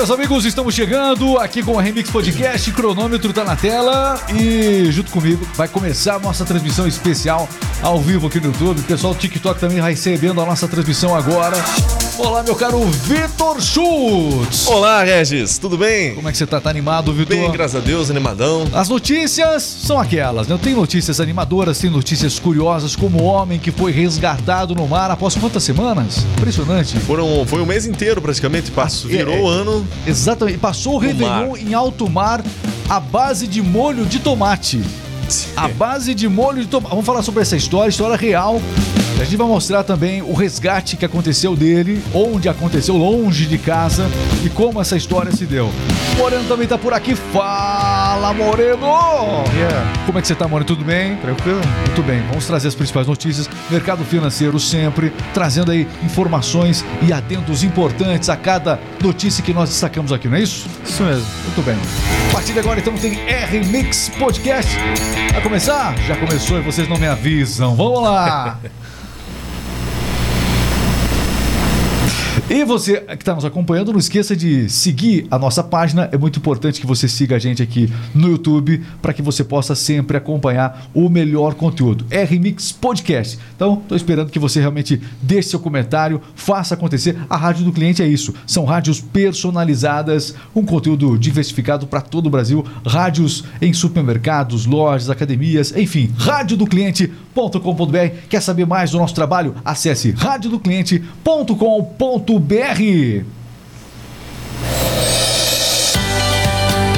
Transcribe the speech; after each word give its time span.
meus 0.00 0.10
amigos, 0.10 0.46
estamos 0.46 0.74
chegando 0.74 1.36
aqui 1.36 1.62
com 1.62 1.78
a 1.78 1.82
Remix 1.82 2.08
Podcast. 2.08 2.72
Cronômetro 2.72 3.34
tá 3.34 3.44
na 3.44 3.54
tela 3.54 4.18
e 4.34 4.90
junto 4.90 5.10
comigo 5.10 5.46
vai 5.54 5.68
começar 5.68 6.14
a 6.14 6.18
nossa 6.18 6.42
transmissão 6.42 6.88
especial 6.88 7.46
ao 7.82 8.00
vivo 8.00 8.26
aqui 8.26 8.40
no 8.40 8.46
YouTube. 8.46 8.80
O 8.80 8.84
pessoal 8.84 9.12
do 9.12 9.20
TikTok 9.20 9.60
também 9.60 9.78
vai 9.78 9.90
recebendo 9.90 10.40
a 10.40 10.46
nossa 10.46 10.66
transmissão 10.66 11.14
agora. 11.14 11.58
Olá, 12.22 12.42
meu 12.42 12.54
caro 12.54 12.84
Vitor 12.84 13.62
Schultz. 13.62 14.66
Olá, 14.66 15.02
Regis, 15.02 15.56
tudo 15.56 15.78
bem? 15.78 16.14
Como 16.14 16.28
é 16.28 16.30
que 16.32 16.36
você 16.36 16.46
tá? 16.46 16.60
Tá 16.60 16.68
animado, 16.68 17.14
Vitor? 17.14 17.34
Bem, 17.34 17.50
graças 17.50 17.76
a 17.76 17.80
Deus, 17.80 18.10
animadão. 18.10 18.68
As 18.74 18.90
notícias 18.90 19.62
são 19.62 19.98
aquelas, 19.98 20.46
né? 20.46 20.58
Tem 20.62 20.74
notícias 20.74 21.18
animadoras, 21.18 21.78
tem 21.78 21.88
notícias 21.88 22.38
curiosas, 22.38 22.94
como 22.94 23.22
o 23.22 23.24
homem 23.24 23.58
que 23.58 23.70
foi 23.70 23.90
resgatado 23.90 24.74
no 24.74 24.86
mar 24.86 25.10
após 25.10 25.34
quantas 25.34 25.64
semanas? 25.64 26.18
Impressionante. 26.36 26.98
Foram, 27.00 27.46
foi 27.46 27.62
um 27.62 27.66
mês 27.66 27.86
inteiro 27.86 28.20
praticamente, 28.20 28.70
passou, 28.70 29.10
virou 29.10 29.34
é, 29.34 29.40
o 29.40 29.48
ano. 29.48 29.88
Exatamente, 30.06 30.58
passou 30.58 30.96
o 30.96 30.98
Réveillon 30.98 31.56
em 31.56 31.72
alto 31.72 32.08
mar 32.10 32.44
à 32.86 33.00
base 33.00 33.46
de 33.46 33.62
molho 33.62 34.04
de 34.04 34.18
tomate. 34.18 34.82
A 35.56 35.68
base 35.68 36.14
de 36.14 36.28
molho 36.28 36.62
de 36.62 36.68
tomate. 36.68 36.90
Vamos 36.90 37.06
falar 37.06 37.22
sobre 37.22 37.42
essa 37.42 37.56
história, 37.56 37.88
história 37.88 38.16
real. 38.16 38.60
A 39.20 39.24
gente 39.24 39.36
vai 39.36 39.46
mostrar 39.46 39.84
também 39.84 40.22
o 40.22 40.32
resgate 40.32 40.96
que 40.96 41.04
aconteceu 41.04 41.54
dele, 41.54 42.02
onde 42.14 42.48
aconteceu, 42.48 42.96
longe 42.96 43.44
de 43.44 43.58
casa 43.58 44.08
e 44.42 44.48
como 44.48 44.80
essa 44.80 44.96
história 44.96 45.30
se 45.30 45.44
deu. 45.44 45.70
Moreno 46.16 46.44
também 46.48 46.66
tá 46.66 46.78
por 46.78 46.94
aqui. 46.94 47.14
Fala, 47.14 48.32
Moreno! 48.32 48.86
Yeah. 49.54 49.92
Como 50.06 50.18
é 50.18 50.22
que 50.22 50.26
você 50.26 50.34
tá, 50.34 50.48
Moreno? 50.48 50.66
Tudo 50.66 50.84
bem? 50.84 51.16
Tranquilo? 51.16 51.60
Muito 51.86 52.02
bem, 52.02 52.22
vamos 52.28 52.46
trazer 52.46 52.68
as 52.68 52.74
principais 52.74 53.06
notícias. 53.06 53.48
Mercado 53.70 54.04
financeiro 54.04 54.58
sempre, 54.58 55.12
trazendo 55.34 55.70
aí 55.70 55.86
informações 56.02 56.82
e 57.02 57.12
atentos 57.12 57.62
importantes 57.62 58.30
a 58.30 58.36
cada 58.36 58.80
notícia 59.02 59.44
que 59.44 59.52
nós 59.52 59.68
destacamos 59.68 60.12
aqui, 60.12 60.28
não 60.28 60.38
é 60.38 60.42
isso? 60.42 60.66
Isso 60.82 61.02
mesmo. 61.02 61.26
Muito 61.44 61.62
bem. 61.62 61.76
A 62.30 62.32
partir 62.32 62.54
de 62.54 62.58
agora, 62.58 62.80
então, 62.80 62.94
tem 62.94 63.20
R 63.28 63.66
Mix 63.66 64.10
Podcast. 64.18 64.78
Vai 65.32 65.42
começar? 65.42 65.96
Já 66.06 66.16
começou 66.16 66.58
e 66.58 66.62
vocês 66.62 66.88
não 66.88 66.96
me 66.96 67.06
avisam. 67.06 67.76
Vamos 67.76 68.02
lá! 68.02 68.58
E 72.52 72.64
você 72.64 73.00
que 73.00 73.14
está 73.14 73.32
nos 73.32 73.44
acompanhando, 73.44 73.92
não 73.92 73.98
esqueça 74.00 74.34
de 74.34 74.68
seguir 74.68 75.24
a 75.30 75.38
nossa 75.38 75.62
página. 75.62 76.08
É 76.10 76.18
muito 76.18 76.40
importante 76.40 76.80
que 76.80 76.86
você 76.86 77.06
siga 77.06 77.36
a 77.36 77.38
gente 77.38 77.62
aqui 77.62 77.88
no 78.12 78.28
YouTube 78.28 78.84
para 79.00 79.12
que 79.12 79.22
você 79.22 79.44
possa 79.44 79.76
sempre 79.76 80.16
acompanhar 80.16 80.90
o 80.92 81.08
melhor 81.08 81.54
conteúdo. 81.54 82.04
R-Mix 82.10 82.72
Podcast. 82.72 83.38
Então, 83.54 83.74
estou 83.74 83.96
esperando 83.96 84.32
que 84.32 84.38
você 84.40 84.58
realmente 84.58 85.00
deixe 85.22 85.50
seu 85.50 85.60
comentário, 85.60 86.20
faça 86.34 86.74
acontecer. 86.74 87.16
A 87.30 87.36
rádio 87.36 87.64
do 87.64 87.72
cliente 87.72 88.02
é 88.02 88.08
isso. 88.08 88.34
São 88.48 88.64
rádios 88.64 89.00
personalizadas, 89.00 90.34
um 90.52 90.64
conteúdo 90.64 91.16
diversificado 91.16 91.86
para 91.86 92.00
todo 92.00 92.26
o 92.26 92.30
Brasil. 92.30 92.66
Rádios 92.84 93.44
em 93.62 93.72
supermercados, 93.72 94.66
lojas, 94.66 95.08
academias, 95.08 95.72
enfim. 95.76 96.12
Radiodocliente.com.br. 96.18 98.26
Quer 98.28 98.42
saber 98.42 98.66
mais 98.66 98.90
do 98.90 98.98
nosso 98.98 99.14
trabalho? 99.14 99.54
Acesse 99.64 100.10
radiodocliente.com.br. 100.10 102.39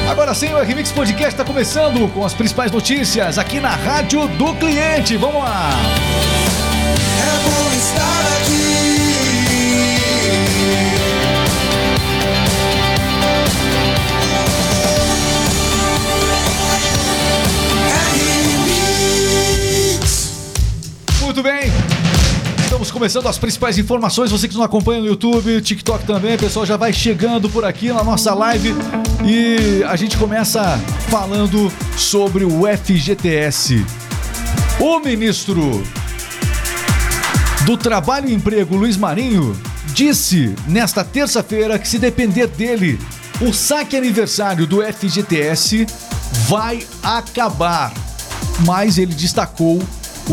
Agora 0.08 0.34
sim, 0.34 0.52
o 0.52 0.58
RMix 0.58 0.92
Podcast 0.92 1.32
está 1.32 1.44
começando 1.44 2.08
com 2.12 2.24
as 2.24 2.32
principais 2.32 2.70
notícias 2.70 3.38
aqui 3.38 3.60
na 3.60 3.70
Rádio 3.70 4.28
do 4.28 4.54
Cliente. 4.54 5.16
Vamos 5.16 5.42
lá! 5.42 5.70
É 7.18 8.31
começando 23.02 23.26
as 23.26 23.36
principais 23.36 23.78
informações. 23.78 24.30
Você 24.30 24.46
que 24.46 24.54
nos 24.54 24.64
acompanha 24.64 25.00
no 25.00 25.08
YouTube, 25.08 25.60
TikTok 25.60 26.06
também, 26.06 26.38
pessoal 26.38 26.64
já 26.64 26.76
vai 26.76 26.92
chegando 26.92 27.50
por 27.50 27.64
aqui 27.64 27.88
na 27.88 28.04
nossa 28.04 28.32
live 28.32 28.72
e 29.24 29.82
a 29.82 29.96
gente 29.96 30.16
começa 30.16 30.78
falando 31.08 31.68
sobre 31.96 32.44
o 32.44 32.60
FGTS. 32.64 33.84
O 34.78 35.00
ministro 35.00 35.82
do 37.66 37.76
Trabalho 37.76 38.28
e 38.28 38.34
Emprego, 38.34 38.76
Luiz 38.76 38.96
Marinho, 38.96 39.60
disse 39.92 40.54
nesta 40.68 41.02
terça-feira 41.02 41.80
que 41.80 41.88
se 41.88 41.98
depender 41.98 42.46
dele, 42.46 43.00
o 43.40 43.52
saque 43.52 43.96
aniversário 43.96 44.64
do 44.64 44.80
FGTS 44.80 45.88
vai 46.46 46.86
acabar. 47.02 47.92
Mas 48.64 48.96
ele 48.96 49.12
destacou 49.12 49.82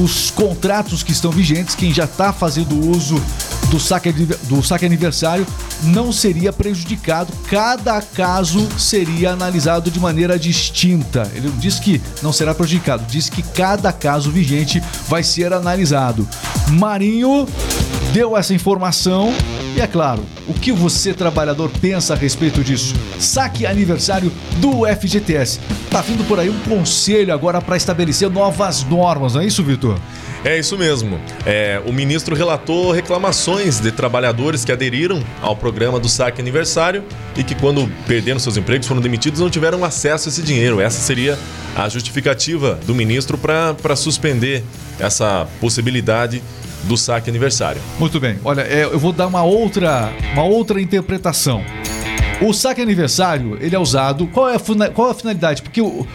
os 0.04 0.32
contratos 0.32 1.04
que 1.04 1.12
estão 1.12 1.32
vigentes, 1.32 1.76
quem 1.76 1.94
já 1.94 2.06
está 2.06 2.32
fazendo 2.32 2.90
uso 2.90 3.22
do 3.70 3.80
saque, 3.80 4.12
do 4.12 4.64
saque 4.64 4.86
aniversário 4.86 5.46
não 5.84 6.12
seria 6.12 6.52
prejudicado, 6.52 7.32
cada 7.48 8.02
caso 8.02 8.68
seria 8.78 9.32
analisado 9.32 9.92
de 9.92 10.00
maneira 10.00 10.38
distinta. 10.40 11.30
Ele 11.34 11.50
diz 11.58 11.80
que 11.80 12.02
não 12.22 12.34
será 12.34 12.54
prejudicado, 12.54 13.06
diz 13.08 13.30
que 13.30 13.42
cada 13.42 13.92
caso 13.92 14.32
vigente 14.32 14.82
vai 15.08 15.24
ser 15.24 15.54
analisado. 15.54 16.28
Marinho 16.70 17.48
deu 18.14 18.36
essa 18.36 18.54
informação 18.54 19.34
e 19.76 19.82
é 19.82 19.88
claro, 19.88 20.26
o 20.48 20.54
que 20.54 20.72
você 20.72 21.14
trabalhador 21.14 21.70
pensa 21.82 22.14
a 22.14 22.18
respeito 22.18 22.64
disso? 22.64 22.96
Saque 23.20 23.66
aniversário 23.66 24.32
do 24.58 24.86
FGTS. 24.86 25.60
Tá 25.90 26.02
vindo 26.02 26.24
por 26.28 26.40
aí 26.40 26.50
um 26.50 26.60
conselho 26.62 27.34
agora 27.34 27.62
para 27.62 27.78
estabelecer 27.78 28.30
novas 28.30 28.84
normas, 28.84 29.34
não 29.34 29.42
é 29.42 29.46
isso, 29.46 29.64
Vitor? 29.64 29.98
É 30.44 30.58
isso 30.58 30.78
mesmo. 30.78 31.20
É, 31.46 31.82
o 31.86 31.92
ministro 31.92 32.34
relatou 32.34 32.92
reclamações 32.92 33.80
de 33.80 33.92
trabalhadores 33.92 34.64
que 34.64 34.72
aderiram 34.72 35.22
ao 35.42 35.56
programa 35.56 36.00
do 36.00 36.08
saque 36.08 36.40
aniversário 36.40 37.04
e 37.36 37.44
que, 37.44 37.54
quando 37.54 37.92
perderam 38.08 38.40
seus 38.40 38.56
empregos, 38.56 38.88
foram 38.88 39.02
demitidos, 39.02 39.42
não 39.42 39.50
tiveram 39.50 39.84
acesso 39.84 40.30
a 40.30 40.32
esse 40.32 40.42
dinheiro. 40.42 40.80
Essa 40.80 41.02
seria 41.02 41.38
a 41.76 41.90
justificativa 41.90 42.80
do 42.86 42.96
ministro 42.96 43.38
para 43.38 43.96
suspender 43.98 44.64
essa 44.98 45.46
possibilidade 45.60 46.42
do 46.84 46.98
saque 46.98 47.30
aniversário. 47.30 47.82
Muito 48.00 48.20
bem. 48.20 48.38
Olha, 48.44 48.62
é, 48.62 48.84
eu 48.86 49.00
vou 49.00 49.12
dar 49.12 49.28
uma 49.28 49.44
outra, 49.44 50.12
uma 50.34 50.44
outra 50.44 50.82
interpretação. 50.82 51.64
O 52.42 52.54
saque 52.54 52.82
aniversário, 52.82 53.58
ele 53.62 53.76
é 53.76 53.80
usado. 53.80 54.26
Qual 54.28 54.50
é 54.50 54.56
a, 54.56 54.90
qual 54.90 55.10
é 55.10 55.12
a 55.12 55.14
finalidade? 55.14 55.62
Porque 55.62 55.82
o- 55.82 56.08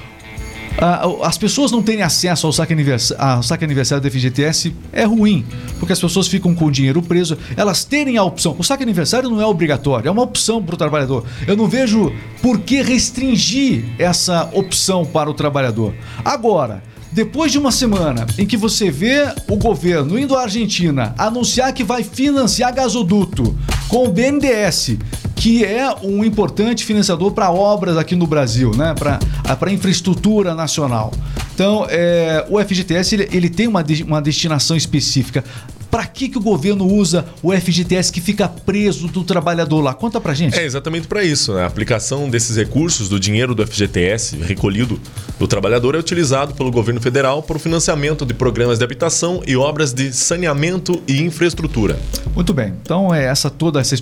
a- 0.79 1.07
as 1.29 1.37
pessoas 1.39 1.71
não 1.71 1.83
terem 1.83 2.03
acesso 2.03 2.47
ao 2.47 2.53
saque, 2.53 2.75
ao 3.19 3.43
saque 3.43 3.65
aniversário 3.65 4.03
do 4.03 4.11
FGTS 4.11 4.75
é 4.93 5.05
ruim, 5.05 5.45
porque 5.79 5.93
as 5.93 6.01
pessoas 6.01 6.27
ficam 6.27 6.55
com 6.55 6.65
o 6.65 6.71
dinheiro 6.71 7.01
preso. 7.03 7.37
Elas 7.57 7.85
terem 7.85 8.17
a 8.17 8.25
opção. 8.25 8.57
O 8.59 8.65
saque 8.65 8.83
aniversário 8.83 9.29
não 9.29 9.41
é 9.41 9.47
obrigatório, 9.47 10.09
é 10.09 10.11
uma 10.11 10.23
opção 10.23 10.63
para 10.63 10.75
o 10.75 10.79
trabalhador. 10.79 11.25
Eu 11.47 11.57
não 11.57 11.69
vejo 11.69 12.11
por 12.43 12.59
que 12.61 12.81
restringir 12.83 13.85
essa 13.99 14.49
opção 14.53 15.05
para 15.05 15.29
o 15.31 15.35
trabalhador. 15.35 15.95
Agora. 16.25 16.83
Depois 17.15 17.53
de 17.53 17.59
uma 17.59 17.71
semana 17.71 18.27
em 18.37 18.45
que 18.45 18.57
você 18.57 18.91
vê 18.91 19.33
o 19.49 19.55
governo 19.57 20.19
indo 20.19 20.35
à 20.35 20.43
Argentina 20.43 21.15
anunciar 21.17 21.73
que 21.73 21.85
vai 21.85 22.03
financiar 22.03 22.75
gasoduto 22.75 23.57
com 23.89 24.09
o 24.09 24.13
BNDES, 24.13 24.97
que 25.37 25.65
é 25.65 25.95
um 26.03 26.25
importante 26.25 26.85
financiador 26.85 27.31
para 27.31 27.53
obras 27.53 27.97
aqui 27.97 28.17
no 28.17 28.27
Brasil, 28.27 28.73
né? 28.75 28.95
para 28.99 29.73
infraestrutura 29.73 30.57
nacional. 30.57 31.13
Então, 31.55 31.87
é, 31.89 32.45
o 32.51 32.59
FGTS 32.61 33.15
ele, 33.15 33.29
ele 33.31 33.49
tem 33.49 33.69
uma, 33.69 33.85
de- 33.85 34.03
uma 34.03 34.21
destinação 34.21 34.77
específica. 34.77 35.45
Para 35.94 36.06
que, 36.06 36.28
que 36.28 36.37
o 36.37 36.41
governo 36.41 36.84
usa 36.84 37.25
o 37.41 37.53
FGTS 37.53 38.12
que 38.12 38.21
fica 38.21 38.49
preso 38.49 39.06
do 39.06 39.22
trabalhador 39.22 39.81
lá? 39.81 39.94
Conta 39.94 40.21
pra 40.21 40.35
gente. 40.35 40.58
É 40.58 40.64
exatamente 40.64 41.06
para 41.06 41.23
isso. 41.23 41.55
Né? 41.55 41.62
A 41.62 41.67
aplicação 41.67 42.29
desses 42.29 42.56
recursos 42.56 43.08
do 43.08 43.20
dinheiro 43.20 43.55
do 43.55 43.64
FGTS 43.64 44.38
recolhido 44.38 45.00
do 45.38 45.46
trabalhador 45.46 45.94
é 45.94 45.99
utilizado 45.99 46.52
pelo 46.52 46.73
governo 46.73 47.00
federal 47.00 47.44
para 47.44 47.56
o 47.56 47.61
financiamento 47.61 48.26
de 48.26 48.35
programas 48.35 48.79
de 48.79 48.85
habitação 48.85 49.41
e 49.46 49.55
obras 49.56 49.93
de 49.93 50.12
saneamento 50.12 51.00
e 51.06 51.23
infraestrutura. 51.23 51.97
Muito 52.35 52.52
bem. 52.52 52.75
Então 52.82 53.14
é 53.14 53.26
essa 53.26 53.49
toda 53.49 53.81
essa, 53.81 53.94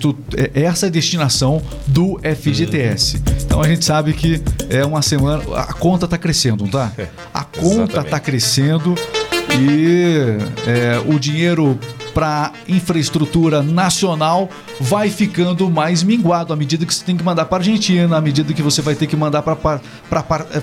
é 0.55 0.63
essa 0.63 0.87
a 0.87 0.89
destinação 0.89 1.61
do 1.87 2.19
FGTS. 2.21 3.23
Então 3.45 3.61
a 3.61 3.69
gente 3.69 3.85
sabe 3.85 4.15
que 4.15 4.43
é 4.71 4.83
uma 4.83 5.03
semana 5.03 5.45
a 5.57 5.75
conta 5.75 6.07
está 6.07 6.17
crescendo, 6.17 6.65
não 6.65 6.71
tá? 6.71 6.91
A 7.35 7.45
conta 7.45 8.01
está 8.01 8.19
crescendo 8.19 8.95
e 9.59 10.39
é, 10.67 11.03
o 11.07 11.19
dinheiro 11.19 11.79
para 12.15 12.53
infraestrutura 12.69 13.63
nacional 13.63 14.49
vai 14.81 15.09
ficando 15.09 15.71
mais 15.71 16.03
minguado 16.03 16.53
à 16.53 16.57
medida 16.57 16.85
que 16.85 16.95
você 16.95 17.05
tem 17.05 17.17
que 17.17 17.25
mandar 17.25 17.47
para 17.47 17.59
Argentina, 17.59 18.17
à 18.17 18.21
medida 18.21 18.53
que 18.53 18.63
você 18.63 18.83
vai 18.83 18.95
ter 18.95 19.07
que 19.07 19.17
mandar 19.17 19.43
para 19.43 19.57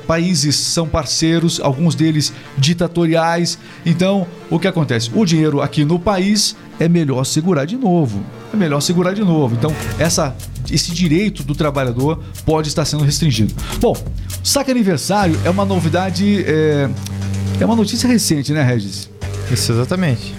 países 0.08 0.56
são 0.56 0.88
parceiros, 0.88 1.60
alguns 1.60 1.96
deles 1.96 2.32
ditatoriais. 2.58 3.58
Então, 3.86 4.28
o 4.50 4.60
que 4.60 4.68
acontece? 4.68 5.10
O 5.14 5.26
dinheiro 5.26 5.62
aqui 5.62 5.84
no 5.84 6.00
país 6.00 6.56
é 6.80 6.88
melhor 6.88 7.24
segurar 7.26 7.66
de 7.66 7.78
novo. 7.78 8.24
É 8.54 8.58
melhor 8.58 8.80
segurar 8.80 9.14
de 9.14 9.24
novo. 9.24 9.56
Então, 9.56 9.74
essa 9.98 10.36
esse 10.72 10.92
direito 10.92 11.44
do 11.44 11.56
trabalhador 11.56 12.20
pode 12.46 12.68
estar 12.68 12.86
sendo 12.86 13.04
restringido. 13.04 13.54
Bom, 13.80 13.96
saque 14.44 14.70
aniversário 14.70 15.40
é 15.44 15.50
uma 15.50 15.66
novidade, 15.66 16.44
é, 16.46 16.90
é 17.60 17.66
uma 17.66 17.76
notícia 17.76 18.08
recente, 18.08 18.54
né, 18.54 18.64
Regis? 18.64 19.10
Isso, 19.52 19.72
exatamente. 19.74 20.34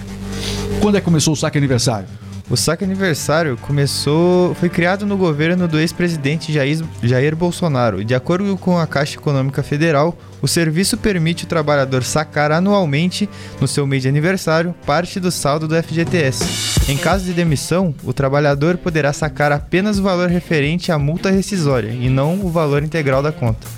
Quando 0.80 0.96
é 0.96 1.00
que 1.00 1.04
começou 1.04 1.34
o 1.34 1.36
saque 1.36 1.58
aniversário? 1.58 2.08
O 2.48 2.56
saque 2.56 2.82
aniversário 2.82 3.56
começou, 3.58 4.54
foi 4.56 4.68
criado 4.68 5.06
no 5.06 5.16
governo 5.16 5.68
do 5.68 5.78
ex-presidente 5.78 6.52
Jair, 6.52 6.82
Jair 7.00 7.36
Bolsonaro. 7.36 8.04
De 8.04 8.12
acordo 8.12 8.56
com 8.56 8.76
a 8.76 8.88
Caixa 8.88 9.16
Econômica 9.16 9.62
Federal, 9.62 10.18
o 10.42 10.48
serviço 10.48 10.96
permite 10.96 11.44
o 11.44 11.46
trabalhador 11.46 12.02
sacar 12.02 12.50
anualmente, 12.50 13.28
no 13.60 13.68
seu 13.68 13.86
mês 13.86 14.02
de 14.02 14.08
aniversário, 14.08 14.74
parte 14.84 15.20
do 15.20 15.30
saldo 15.30 15.68
do 15.68 15.80
FGTS. 15.80 16.90
Em 16.90 16.96
caso 16.96 17.24
de 17.24 17.32
demissão, 17.32 17.94
o 18.02 18.12
trabalhador 18.12 18.78
poderá 18.78 19.12
sacar 19.12 19.52
apenas 19.52 20.00
o 20.00 20.02
valor 20.02 20.28
referente 20.28 20.90
à 20.90 20.98
multa 20.98 21.30
rescisória 21.30 21.90
e 21.90 22.08
não 22.08 22.40
o 22.40 22.48
valor 22.48 22.82
integral 22.82 23.22
da 23.22 23.30
conta. 23.30 23.68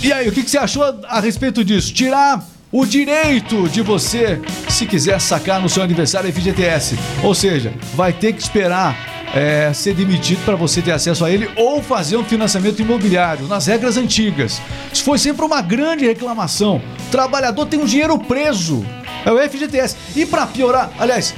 E 0.00 0.12
aí, 0.12 0.28
o 0.28 0.32
que, 0.32 0.44
que 0.44 0.50
você 0.50 0.58
achou 0.58 0.84
a 1.08 1.18
respeito 1.18 1.64
disso? 1.64 1.92
Tirar 1.92 2.46
o 2.72 2.86
direito 2.86 3.68
de 3.68 3.82
você, 3.82 4.40
se 4.70 4.86
quiser 4.86 5.20
sacar 5.20 5.60
no 5.60 5.68
seu 5.68 5.82
aniversário 5.82 6.32
FGTS. 6.32 6.98
Ou 7.22 7.34
seja, 7.34 7.74
vai 7.94 8.14
ter 8.14 8.32
que 8.32 8.40
esperar 8.40 8.96
é, 9.34 9.70
ser 9.74 9.94
demitido 9.94 10.42
para 10.44 10.56
você 10.56 10.80
ter 10.80 10.92
acesso 10.92 11.22
a 11.22 11.30
ele 11.30 11.50
ou 11.54 11.82
fazer 11.82 12.16
um 12.16 12.24
financiamento 12.24 12.80
imobiliário 12.80 13.46
nas 13.46 13.66
regras 13.66 13.98
antigas. 13.98 14.60
Isso 14.90 15.04
foi 15.04 15.18
sempre 15.18 15.44
uma 15.44 15.60
grande 15.60 16.06
reclamação. 16.06 16.80
O 17.08 17.10
trabalhador 17.10 17.66
tem 17.66 17.78
um 17.78 17.84
dinheiro 17.84 18.18
preso. 18.18 18.84
É 19.24 19.30
o 19.30 19.38
FGTS. 19.38 19.96
E 20.16 20.24
para 20.24 20.46
piorar, 20.46 20.90
aliás, 20.98 21.34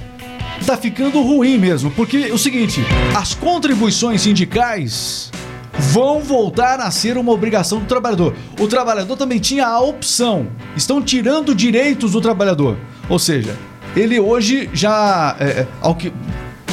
tá 0.64 0.76
ficando 0.76 1.20
ruim 1.20 1.58
mesmo, 1.58 1.90
porque 1.90 2.28
é 2.30 2.32
o 2.32 2.38
seguinte, 2.38 2.80
as 3.14 3.34
contribuições 3.34 4.22
sindicais 4.22 5.32
vão 5.78 6.20
voltar 6.20 6.80
a 6.80 6.90
ser 6.90 7.16
uma 7.16 7.32
obrigação 7.32 7.80
do 7.80 7.86
trabalhador. 7.86 8.34
O 8.58 8.66
trabalhador 8.66 9.16
também 9.16 9.38
tinha 9.38 9.66
a 9.66 9.80
opção. 9.80 10.48
Estão 10.76 11.02
tirando 11.02 11.54
direitos 11.54 12.12
do 12.12 12.20
trabalhador. 12.20 12.76
Ou 13.08 13.18
seja, 13.18 13.56
ele 13.96 14.18
hoje 14.18 14.68
já, 14.72 15.36
é, 15.38 15.44
é, 15.44 15.66
ao 15.80 15.94
que, 15.94 16.12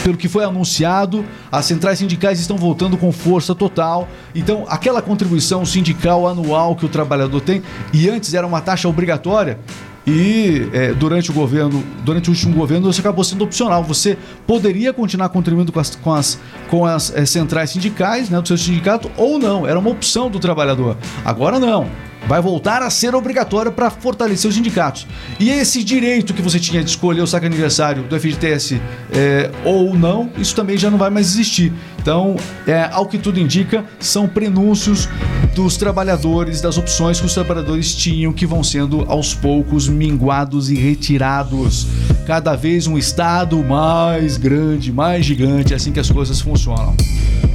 pelo 0.03 0.17
que 0.17 0.27
foi 0.27 0.43
anunciado, 0.43 1.25
as 1.51 1.65
centrais 1.65 1.99
sindicais 1.99 2.39
estão 2.39 2.57
voltando 2.57 2.97
com 2.97 3.11
força 3.11 3.53
total. 3.53 4.07
Então, 4.33 4.65
aquela 4.67 5.01
contribuição 5.01 5.65
sindical 5.65 6.27
anual 6.27 6.75
que 6.75 6.85
o 6.85 6.89
trabalhador 6.89 7.41
tem, 7.41 7.61
e 7.93 8.09
antes 8.09 8.33
era 8.33 8.45
uma 8.45 8.61
taxa 8.61 8.87
obrigatória, 8.87 9.59
e 10.05 10.67
é, 10.73 10.93
durante 10.93 11.29
o 11.29 11.33
governo, 11.33 11.83
durante 12.03 12.29
o 12.29 12.33
último 12.33 12.55
governo, 12.55 12.89
isso 12.89 12.99
acabou 12.99 13.23
sendo 13.23 13.43
opcional. 13.43 13.83
Você 13.83 14.17
poderia 14.47 14.91
continuar 14.91 15.29
contribuindo 15.29 15.71
com 15.71 15.79
as, 15.79 15.95
com 15.95 16.13
as, 16.13 16.39
com 16.69 16.85
as 16.85 17.15
é, 17.15 17.25
centrais 17.25 17.69
sindicais, 17.69 18.29
né, 18.29 18.41
do 18.41 18.47
seu 18.47 18.57
sindicato, 18.57 19.11
ou 19.15 19.37
não. 19.37 19.67
Era 19.67 19.77
uma 19.77 19.89
opção 19.89 20.29
do 20.29 20.39
trabalhador. 20.39 20.97
Agora 21.23 21.59
não. 21.59 21.87
Vai 22.27 22.41
voltar 22.41 22.81
a 22.81 22.89
ser 22.89 23.13
obrigatório 23.15 23.71
para 23.71 23.89
fortalecer 23.89 24.47
os 24.49 24.55
sindicatos. 24.55 25.07
E 25.39 25.49
esse 25.49 25.83
direito 25.83 26.33
que 26.33 26.41
você 26.41 26.59
tinha 26.59 26.83
de 26.83 26.89
escolher 26.89 27.21
o 27.21 27.27
saque 27.27 27.45
aniversário 27.45 28.03
do 28.03 28.19
FGTS 28.19 28.79
é, 29.11 29.51
ou 29.65 29.95
não, 29.95 30.29
isso 30.37 30.55
também 30.55 30.77
já 30.77 30.89
não 30.89 30.97
vai 30.97 31.09
mais 31.09 31.27
existir. 31.27 31.73
Então, 32.01 32.35
é, 32.65 32.89
ao 32.91 33.05
que 33.05 33.17
tudo 33.17 33.39
indica, 33.39 33.85
são 33.99 34.27
prenúncios 34.27 35.07
dos 35.53 35.77
trabalhadores, 35.77 36.61
das 36.61 36.77
opções 36.77 37.19
que 37.19 37.25
os 37.25 37.33
trabalhadores 37.33 37.93
tinham, 37.93 38.31
que 38.33 38.45
vão 38.45 38.63
sendo 38.63 39.05
aos 39.07 39.33
poucos 39.33 39.87
minguados 39.87 40.71
e 40.71 40.75
retirados. 40.75 41.87
Cada 42.25 42.55
vez 42.55 42.87
um 42.87 42.97
Estado 42.97 43.61
mais 43.63 44.37
grande, 44.37 44.91
mais 44.91 45.25
gigante, 45.25 45.73
é 45.73 45.75
assim 45.75 45.91
que 45.91 45.99
as 45.99 46.09
coisas 46.09 46.39
funcionam. 46.39 46.95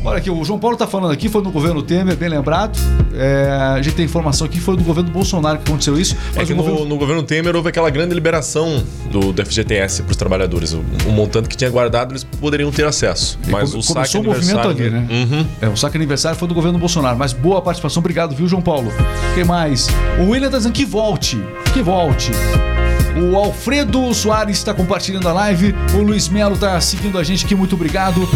Olha 0.05 0.19
aqui, 0.19 0.31
o 0.31 0.45
João 0.45 0.59
Paulo 0.59 0.75
está 0.75 0.87
falando 0.87 1.13
aqui, 1.13 1.29
foi 1.29 1.43
no 1.43 1.51
governo 1.51 1.83
Temer, 1.83 2.17
bem 2.17 2.29
lembrado. 2.29 2.79
É, 3.15 3.49
a 3.77 3.83
gente 3.83 3.97
tem 3.97 4.05
informação 4.05 4.47
aqui, 4.47 4.61
foi 4.61 4.77
no 4.77 4.83
governo 4.85 5.11
Bolsonaro 5.11 5.59
que 5.59 5.69
aconteceu 5.69 5.99
isso. 5.99 6.17
É 6.37 6.45
que 6.45 6.55
no, 6.55 6.63
governo... 6.63 6.85
no 6.87 6.97
governo 6.97 7.23
Temer 7.23 7.57
houve 7.57 7.69
aquela 7.69 7.91
grande 7.91 8.15
liberação 8.15 8.83
do, 9.11 9.33
do 9.33 9.45
FGTS 9.45 10.03
para 10.03 10.11
os 10.13 10.17
trabalhadores. 10.17 10.73
O, 10.73 11.11
montante 11.11 11.49
que 11.49 11.57
tinha 11.57 11.71
guardado 11.71 12.13
eles 12.13 12.23
poderiam 12.23 12.71
ter 12.71 12.85
acesso. 12.87 13.39
Mas 13.49 13.75
o 13.75 13.83
saque 13.83 14.17
o 14.19 14.23
movimento 14.23 14.61
ali, 14.61 14.85
aniversário- 14.85 15.09
né? 15.09 15.09
Uhum. 15.11 15.47
É, 15.61 15.69
o 15.69 15.77
saque 15.77 15.97
aniversário 15.97 16.39
foi 16.39 16.47
do 16.47 16.55
governo 16.55 16.79
Bolsonaro, 16.79 17.17
mas 17.19 17.33
boa 17.33 17.61
participação, 17.61 18.01
obrigado, 18.01 18.35
viu, 18.35 18.47
João 18.47 18.63
Paulo? 18.63 18.93
Quem 19.35 19.45
mais? 19.45 19.89
O 20.21 20.31
William 20.31 20.51
tá 20.51 20.59
dizendo 20.59 20.73
que 20.73 20.85
volte, 20.85 21.37
que 21.73 21.83
volte. 21.83 22.31
O 23.17 23.37
Alfredo 23.37 24.13
Soares 24.13 24.59
está 24.59 24.75
compartilhando 24.75 25.29
a 25.29 25.33
live. 25.33 25.75
O 25.95 26.03
Luiz 26.03 26.29
Melo 26.29 26.55
está 26.55 26.79
seguindo 26.81 27.19
a 27.19 27.25
gente 27.25 27.47
aqui, 27.47 27.55
muito 27.55 27.75
obrigado. 27.75 28.29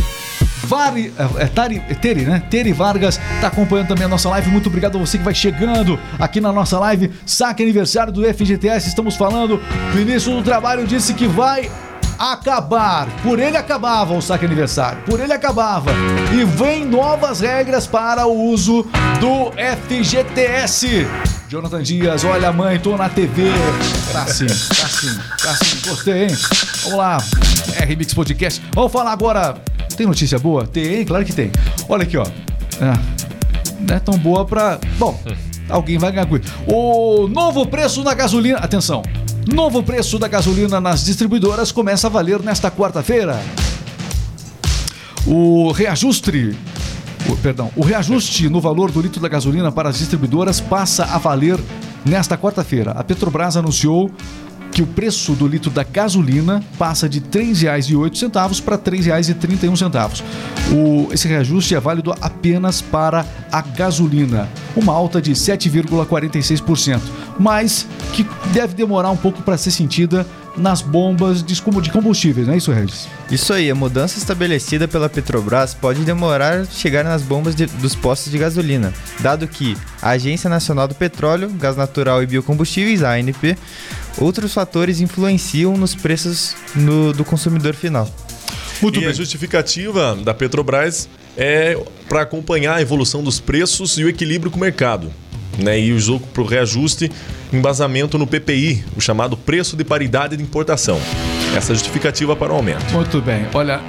Vari, 0.65 1.13
é, 1.19 1.45
é 1.45 1.47
Tari, 1.47 1.83
é 1.89 1.95
Teri, 1.95 2.23
né? 2.23 2.43
Teri 2.49 2.73
Vargas 2.73 3.21
tá 3.41 3.49
acompanhando 3.49 3.89
também 3.89 4.05
a 4.05 4.09
nossa 4.09 4.29
live. 4.31 4.51
Muito 4.51 4.69
obrigado 4.69 4.97
a 4.97 5.01
você 5.01 5.19
que 5.19 5.25
vai 5.25 5.35
chegando 5.35 5.99
aqui 6.19 6.41
na 6.41 6.53
nossa 6.53 6.79
live. 6.79 7.11
Saque 7.27 7.63
aniversário 7.63 8.13
do 8.13 8.23
FGTS. 8.23 8.89
Estamos 8.89 9.17
falando. 9.17 9.61
O 9.93 9.97
ministro 9.97 10.35
do 10.35 10.43
Trabalho 10.43 10.87
disse 10.87 11.13
que 11.13 11.27
vai 11.27 11.71
acabar. 12.19 13.09
Por 13.23 13.39
ele 13.39 13.57
acabava 13.57 14.15
o 14.15 14.23
saque 14.23 14.45
aniversário. 14.45 15.03
Por 15.05 15.21
ele 15.21 15.33
acabava. 15.33 15.91
E 16.33 16.45
vem 16.45 16.85
novas 16.85 17.41
regras 17.41 17.87
para 17.87 18.27
o 18.27 18.51
uso 18.51 18.87
do 19.19 19.53
FGTS. 19.89 21.07
Jonathan 21.51 21.83
Dias, 21.83 22.23
olha 22.23 22.53
mãe, 22.53 22.79
tô 22.79 22.97
na 22.97 23.09
TV. 23.09 23.51
Tá 24.13 24.25
sim, 24.29 24.47
tá 24.47 24.89
sim, 24.89 25.19
tá 25.43 25.55
sim. 25.57 25.91
Gostei, 25.91 26.27
hein? 26.27 26.37
Vamos 26.85 26.97
lá. 26.97 27.19
RMix 27.77 28.15
Podcast. 28.15 28.63
Vamos 28.73 28.93
falar 28.93 29.11
agora. 29.11 29.57
Tem 29.97 30.07
notícia 30.07 30.39
boa? 30.39 30.65
Tem, 30.65 31.05
claro 31.05 31.25
que 31.25 31.33
tem. 31.33 31.51
Olha 31.89 32.05
aqui, 32.05 32.17
ó. 32.17 32.25
Ah, 32.81 32.97
não 33.81 33.97
é 33.97 33.99
tão 33.99 34.17
boa 34.17 34.45
pra. 34.45 34.79
Bom, 34.97 35.21
alguém 35.69 35.99
vai 35.99 36.13
ganhar 36.13 36.27
com 36.27 36.37
isso. 36.37 36.47
O 36.69 37.27
novo 37.27 37.67
preço 37.67 38.05
da 38.05 38.15
gasolina. 38.15 38.59
Atenção. 38.59 39.03
Novo 39.53 39.83
preço 39.83 40.21
da 40.21 40.29
gasolina 40.29 40.81
nas 40.81 41.05
distribuidoras 41.05 41.73
começa 41.73 42.07
a 42.07 42.11
valer 42.11 42.41
nesta 42.41 42.71
quarta-feira. 42.71 43.43
O 45.27 45.73
reajuste, 45.73 46.57
o, 47.29 47.37
perdão, 47.37 47.71
o 47.77 47.83
reajuste 47.83 48.49
no 48.49 48.61
valor 48.61 48.91
do 48.91 49.01
litro 49.01 49.21
da 49.21 49.29
gasolina 49.29 49.71
para 49.71 49.89
as 49.89 49.99
distribuidoras 49.99 50.61
passa 50.61 51.05
a 51.05 51.19
valer 51.19 51.59
nesta 52.05 52.37
quarta-feira. 52.37 52.93
A 52.93 53.05
Petrobras 53.05 53.57
anunciou 53.57 54.11
que 54.71 54.83
o 54.83 54.87
preço 54.87 55.33
do 55.33 55.47
litro 55.47 55.71
da 55.71 55.83
gasolina 55.83 56.63
passa 56.79 57.09
de 57.09 57.19
R$ 57.19 57.27
3,08 57.31 58.63
para 58.63 58.77
R$ 58.77 58.83
3,31. 58.83 60.23
O, 60.73 61.13
esse 61.13 61.27
reajuste 61.27 61.75
é 61.75 61.81
válido 61.81 62.15
apenas 62.21 62.81
para 62.81 63.27
a 63.51 63.61
gasolina, 63.61 64.49
uma 64.77 64.93
alta 64.93 65.21
de 65.21 65.33
7,46%, 65.33 67.01
mas 67.39 67.87
que 68.13 68.27
deve 68.53 68.75
demorar 68.75 69.11
um 69.11 69.17
pouco 69.17 69.43
para 69.43 69.59
ser 69.59 69.73
sentida 69.73 70.27
nas 70.57 70.83
bombas 70.83 71.43
de 71.43 71.61
combustíveis, 71.93 72.47
não 72.47 72.55
é 72.55 72.57
isso, 72.57 72.73
Regis? 72.73 73.07
Isso 73.31 73.53
aí, 73.53 73.71
a 73.71 73.75
mudança 73.75 74.19
estabelecida 74.19 74.89
pela 74.89 75.09
Petrobras 75.09 75.75
pode 75.75 76.01
demorar 76.05 76.61
a 76.61 76.65
chegar 76.65 77.05
nas 77.05 77.23
bombas 77.23 77.55
de- 77.55 77.67
dos 77.67 77.95
postos 77.95 78.31
de 78.33 78.39
gasolina, 78.39 78.93
dado 79.21 79.47
que 79.47 79.77
a 80.03 80.11
Agência 80.11 80.51
Nacional 80.51 80.89
do 80.89 80.95
Petróleo, 80.95 81.49
Gás 81.51 81.77
Natural 81.77 82.23
e 82.23 82.27
Biocombustíveis, 82.27 83.03
a 83.03 83.13
ANP, 83.13 83.57
outros 84.19 84.53
fatores 84.53 85.01
influenciam 85.01 85.77
nos 85.77 85.95
preços 85.95 86.55
no- 86.75 87.13
do 87.13 87.25
consumidor 87.25 87.75
final. 87.75 88.09
Muito 88.83 88.99
e 89.01 89.07
a 89.07 89.13
justificativa 89.13 90.17
da 90.17 90.33
Petrobras 90.35 91.09
é 91.37 91.79
para 92.09 92.23
acompanhar 92.23 92.75
a 92.77 92.83
evolução 92.83 93.23
dos 93.23 93.39
preços 93.39 93.99
e 93.99 94.05
o 94.05 94.09
equilíbrio 94.09 94.51
com 94.51 94.57
o 94.57 94.61
mercado. 94.61 95.13
Né, 95.59 95.79
e 95.79 95.93
usou 95.93 96.19
para 96.19 96.43
o 96.43 96.47
reajuste 96.47 97.11
embasamento 97.53 98.17
no 98.17 98.27
PPI, 98.27 98.85
o 98.97 99.01
chamado 99.01 99.37
preço 99.37 99.77
de 99.77 99.85
paridade 99.85 100.37
de 100.37 100.43
importação. 100.43 100.99
Essa 101.57 101.73
é 101.73 101.75
justificativa 101.75 102.37
para 102.37 102.53
o 102.53 102.57
aumento. 102.57 102.93
Muito 102.93 103.21
bem. 103.21 103.47
Olha, 103.53 103.81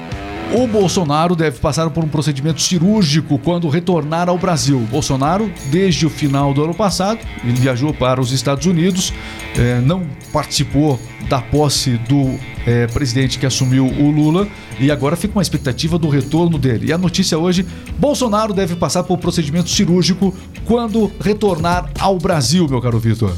o 0.54 0.68
Bolsonaro 0.68 1.36
deve 1.36 1.60
passar 1.60 1.90
por 1.90 2.04
um 2.04 2.08
procedimento 2.08 2.62
cirúrgico 2.62 3.40
quando 3.40 3.70
retornar 3.70 4.28
ao 4.28 4.38
Brasil. 4.38 4.80
Bolsonaro, 4.92 5.52
desde 5.70 6.06
o 6.06 6.10
final 6.10 6.54
do 6.54 6.64
ano 6.64 6.74
passado, 6.74 7.20
ele 7.44 7.54
viajou 7.54 7.94
para 7.94 8.20
os 8.20 8.32
Estados 8.32 8.66
Unidos, 8.66 9.14
eh, 9.58 9.80
não 9.86 10.06
participou 10.34 11.00
da 11.30 11.42
posse 11.42 11.92
do 12.10 12.38
eh, 12.66 12.88
presidente 12.88 13.40
que 13.40 13.46
assumiu 13.46 13.86
o 13.86 14.12
Lula 14.12 14.48
e 14.80 14.92
agora 14.92 15.16
fica 15.16 15.36
uma 15.36 15.42
expectativa 15.42 15.98
do 15.98 16.10
retorno 16.10 16.58
dele. 16.58 16.88
E 16.88 16.94
a 16.94 16.98
notícia 16.98 17.38
hoje: 17.38 17.66
Bolsonaro 17.98 18.54
deve 18.54 18.76
passar 18.76 19.04
por 19.04 19.14
um 19.14 19.18
procedimento 19.18 19.70
cirúrgico 19.70 20.36
quando 20.66 21.12
retornar 21.22 21.90
ao 21.98 22.18
Brasil, 22.18 22.68
meu 22.68 22.82
caro 22.82 23.00
Vitor. 23.00 23.34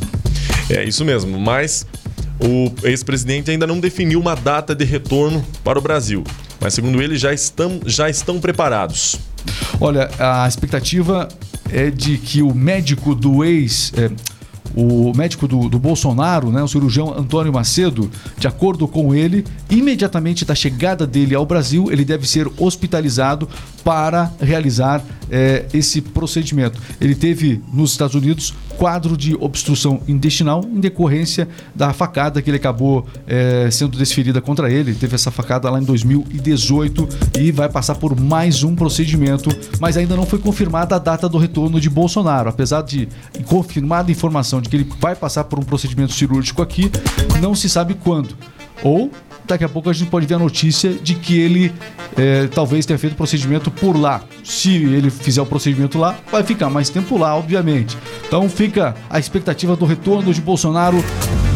É 0.70 0.84
isso 0.84 1.06
mesmo, 1.06 1.40
mas 1.40 1.86
o 2.40 2.72
ex-presidente 2.88 3.52
ainda 3.52 3.68
não 3.68 3.80
definiu 3.80 4.20
uma 4.20 4.36
data 4.36 4.74
de 4.74 4.84
retorno 4.84 5.46
para 5.64 5.78
o 5.78 5.82
Brasil. 5.82 6.24
Mas 6.64 6.74
segundo 6.74 7.02
ele, 7.02 7.18
já 7.18 7.34
estão, 7.34 7.82
já 7.86 8.10
estão 8.10 8.40
preparados. 8.40 9.20
Olha, 9.82 10.10
a 10.18 10.48
expectativa 10.48 11.28
é 11.70 11.92
de 11.92 12.18
que 12.18 12.42
o 12.42 12.56
médico 12.56 13.14
do 13.14 13.44
ex. 13.44 13.92
é, 13.98 14.10
o 14.76 15.16
médico 15.16 15.48
do, 15.48 15.70
do 15.70 15.78
Bolsonaro, 15.78 16.50
né, 16.52 16.64
o 16.64 16.68
cirurgião 16.68 17.14
Antônio 17.16 17.54
Macedo, 17.54 18.10
de 18.38 18.48
acordo 18.48 18.88
com 18.88 19.14
ele, 19.14 19.46
imediatamente 19.70 20.46
da 20.46 20.56
chegada 20.56 21.06
dele 21.06 21.36
ao 21.36 21.46
Brasil, 21.46 21.92
ele 21.92 22.04
deve 22.04 22.28
ser 22.28 22.50
hospitalizado 22.58 23.48
para 23.84 24.32
realizar 24.42 25.04
eh, 25.30 25.66
esse 25.74 26.02
procedimento. 26.02 26.82
Ele 27.00 27.14
teve 27.14 27.62
nos 27.72 27.92
Estados 27.92 28.16
Unidos 28.16 28.54
quadro 28.84 29.16
de 29.16 29.34
obstrução 29.40 30.02
intestinal 30.10 30.62
em 30.66 30.78
decorrência 30.78 31.48
da 31.74 31.94
facada 31.94 32.42
que 32.42 32.50
ele 32.50 32.58
acabou 32.58 33.08
eh, 33.26 33.70
sendo 33.72 33.98
desferida 33.98 34.42
contra 34.42 34.70
ele. 34.70 34.92
Ele 34.92 35.00
Teve 35.00 35.16
essa 35.16 35.32
facada 35.32 35.70
lá 35.70 35.80
em 35.80 35.86
2018 35.86 37.08
e 37.40 37.50
vai 37.50 37.70
passar 37.70 37.96
por 37.96 38.20
mais 38.20 38.62
um 38.62 38.76
procedimento, 38.76 39.50
mas 39.80 39.96
ainda 39.96 40.18
não 40.18 40.26
foi 40.26 40.38
confirmada 40.38 40.98
a 40.98 41.00
data 41.00 41.30
do 41.30 41.38
retorno 41.38 41.80
de 41.80 41.90
Bolsonaro. 41.90 42.50
Apesar 42.50 42.82
de 42.82 43.08
confirmada 43.46 44.10
a 44.10 44.12
informação 44.12 44.60
de 44.60 44.68
que 44.68 44.76
ele 44.76 44.90
vai 45.00 45.16
passar 45.16 45.46
por 45.46 45.58
um 45.58 45.64
procedimento 45.64 46.12
cirúrgico 46.12 46.62
aqui, 46.62 46.92
não 47.42 47.56
se 47.56 47.70
sabe 47.70 47.94
quando. 47.94 48.36
Ou 48.84 49.10
daqui 49.46 49.64
a 49.64 49.70
pouco 49.70 49.90
a 49.90 49.94
gente 49.94 50.10
pode 50.10 50.26
ver 50.26 50.36
a 50.36 50.40
notícia 50.40 50.94
de 50.94 51.16
que 51.16 51.40
ele 51.40 51.74
eh, 52.18 52.48
talvez 52.54 52.86
tenha 52.86 52.98
feito 52.98 53.14
o 53.14 53.16
procedimento 53.16 53.70
por 53.70 53.98
lá. 53.98 54.24
Se 54.44 54.76
ele 54.76 55.10
fizer 55.10 55.42
o 55.42 55.46
procedimento 55.46 55.98
lá, 55.98 56.18
vai 56.32 56.44
ficar 56.44 56.70
mais 56.70 56.90
tempo 56.90 57.18
lá, 57.18 57.36
obviamente. 57.36 57.98
Então 58.28 58.50
fica 58.50 58.96
a 59.10 59.20
expectativa 59.20 59.76
do 59.76 59.86
retorno 59.86 60.34
de 60.34 60.42
Bolsonaro 60.42 61.04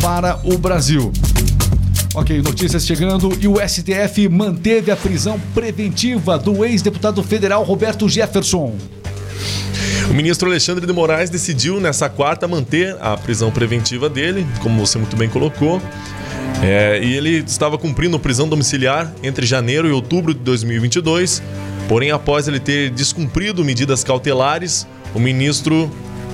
para 0.02 0.40
o 0.44 0.58
Brasil. 0.58 1.12
Ok, 2.16 2.42
notícias 2.42 2.86
chegando 2.86 3.38
e 3.40 3.48
o 3.48 3.58
STF 3.60 4.28
manteve 4.28 4.90
a 4.90 4.96
prisão 4.96 5.40
preventiva 5.54 6.38
do 6.38 6.66
ex-deputado 6.66 7.22
federal 7.22 7.64
Roberto 7.64 8.10
Jefferson. 8.10 8.76
O 10.10 10.14
ministro 10.14 10.50
Alexandre 10.50 10.88
de 10.88 10.94
Moraes 10.94 11.30
decidiu 11.30 11.80
nessa 11.80 12.10
quarta 12.10 12.48
manter 12.48 12.98
a 13.02 13.18
prisão 13.18 13.52
preventiva 13.52 14.10
dele, 14.10 14.48
como 14.62 14.84
você 14.84 14.98
muito 14.98 15.16
bem 15.16 15.30
colocou. 15.30 15.82
É, 16.62 17.00
e 17.04 17.14
ele 17.14 17.38
estava 17.38 17.78
cumprindo 17.78 18.18
prisão 18.20 18.48
domiciliar 18.48 19.14
entre 19.22 19.46
janeiro 19.46 19.88
e 19.88 19.92
outubro 19.92 20.34
de 20.34 20.40
2022. 20.40 21.42
Porém, 21.88 22.12
após 22.12 22.48
ele 22.48 22.60
ter 22.60 22.90
descumprido 22.90 23.64
medidas 23.64 24.04
cautelares, 24.04 24.88
o 25.14 25.20
ministro 25.20 25.90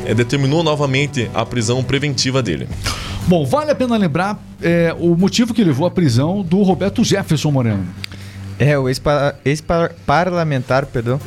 é, 0.05 0.13
determinou 0.13 0.63
novamente 0.63 1.29
a 1.33 1.45
prisão 1.45 1.83
preventiva 1.83 2.41
dele. 2.41 2.67
Bom, 3.27 3.45
vale 3.45 3.71
a 3.71 3.75
pena 3.75 3.95
lembrar 3.97 4.41
é, 4.61 4.95
o 4.97 5.15
motivo 5.15 5.53
que 5.53 5.63
levou 5.63 5.85
à 5.85 5.91
prisão 5.91 6.41
do 6.41 6.61
Roberto 6.63 7.03
Jefferson 7.03 7.51
Moreno. 7.51 7.85
É, 8.59 8.77
o 8.77 8.87
ex-pa- 8.87 9.35
ex-parlamentar, 9.45 10.85
perdão, 10.85 11.19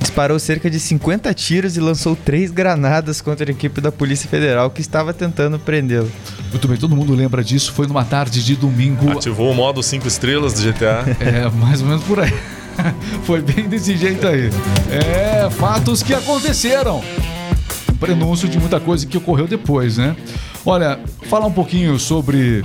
disparou 0.00 0.38
cerca 0.38 0.70
de 0.70 0.78
50 0.78 1.32
tiros 1.34 1.76
e 1.76 1.80
lançou 1.80 2.16
três 2.16 2.50
granadas 2.50 3.20
contra 3.20 3.50
a 3.50 3.52
equipe 3.52 3.80
da 3.80 3.90
Polícia 3.92 4.28
Federal 4.28 4.70
que 4.70 4.80
estava 4.80 5.12
tentando 5.12 5.58
prendê-lo. 5.58 6.10
Muito 6.54 6.68
bem, 6.68 6.76
todo 6.76 6.94
mundo 6.94 7.12
lembra 7.16 7.42
disso. 7.42 7.72
Foi 7.72 7.84
numa 7.84 8.04
tarde 8.04 8.40
de 8.40 8.54
domingo. 8.54 9.10
Ativou 9.10 9.50
o 9.50 9.54
modo 9.54 9.82
5 9.82 10.06
estrelas 10.06 10.52
do 10.52 10.62
GTA. 10.62 11.04
É, 11.18 11.50
mais 11.50 11.82
ou 11.82 11.88
menos 11.88 12.04
por 12.04 12.20
aí. 12.20 12.32
Foi 13.24 13.42
bem 13.42 13.68
desse 13.68 13.96
jeito 13.96 14.24
aí. 14.24 14.50
É, 14.88 15.50
fatos 15.50 16.00
que 16.00 16.14
aconteceram. 16.14 17.02
Um 17.92 17.96
prenúncio 17.96 18.48
de 18.48 18.56
muita 18.56 18.78
coisa 18.78 19.04
que 19.04 19.18
ocorreu 19.18 19.48
depois, 19.48 19.96
né? 19.96 20.14
Olha, 20.64 21.00
falar 21.28 21.46
um 21.46 21.52
pouquinho 21.52 21.98
sobre 21.98 22.62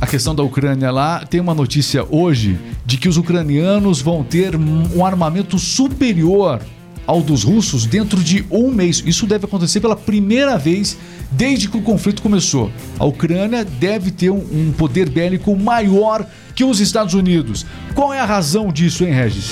a 0.00 0.06
questão 0.06 0.32
da 0.32 0.44
Ucrânia 0.44 0.92
lá. 0.92 1.24
Tem 1.28 1.40
uma 1.40 1.54
notícia 1.54 2.06
hoje 2.08 2.56
de 2.84 2.96
que 2.96 3.08
os 3.08 3.16
ucranianos 3.16 4.00
vão 4.00 4.22
ter 4.22 4.54
um 4.54 5.04
armamento 5.04 5.58
superior 5.58 6.60
ao 7.06 7.22
dos 7.22 7.42
russos 7.42 7.86
dentro 7.86 8.22
de 8.22 8.44
um 8.50 8.70
mês. 8.70 9.02
Isso 9.06 9.26
deve 9.26 9.44
acontecer 9.44 9.80
pela 9.80 9.96
primeira 9.96 10.58
vez 10.58 10.96
desde 11.30 11.68
que 11.68 11.76
o 11.76 11.82
conflito 11.82 12.22
começou. 12.22 12.70
A 12.98 13.04
Ucrânia 13.04 13.64
deve 13.64 14.10
ter 14.10 14.30
um, 14.30 14.38
um 14.38 14.72
poder 14.76 15.08
bélico 15.08 15.54
maior 15.56 16.26
que 16.54 16.64
os 16.64 16.80
Estados 16.80 17.14
Unidos. 17.14 17.66
Qual 17.94 18.12
é 18.12 18.20
a 18.20 18.24
razão 18.24 18.72
disso, 18.72 19.04
hein, 19.04 19.12
Regis? 19.12 19.50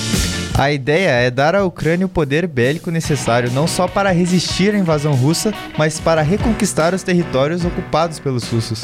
A 0.57 0.71
ideia 0.71 1.09
é 1.09 1.29
dar 1.29 1.53
à 1.53 1.65
Ucrânia 1.65 2.05
o 2.05 2.09
poder 2.09 2.47
bélico 2.47 2.89
necessário 2.89 3.51
não 3.51 3.67
só 3.67 3.87
para 3.87 4.11
resistir 4.11 4.73
à 4.73 4.77
invasão 4.77 5.13
russa, 5.13 5.53
mas 5.77 5.99
para 5.99 6.21
reconquistar 6.21 6.93
os 6.93 7.03
territórios 7.03 7.65
ocupados 7.65 8.19
pelos 8.19 8.45
russos. 8.45 8.83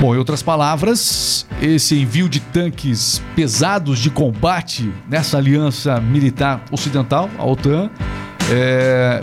Bom, 0.00 0.14
em 0.14 0.18
outras 0.18 0.42
palavras, 0.42 1.46
esse 1.60 2.00
envio 2.00 2.26
de 2.26 2.40
tanques 2.40 3.22
pesados 3.36 3.98
de 3.98 4.08
combate 4.08 4.90
nessa 5.06 5.36
aliança 5.36 6.00
militar 6.00 6.64
ocidental, 6.70 7.28
a 7.38 7.44
OTAN, 7.44 7.90
é, 8.50 9.22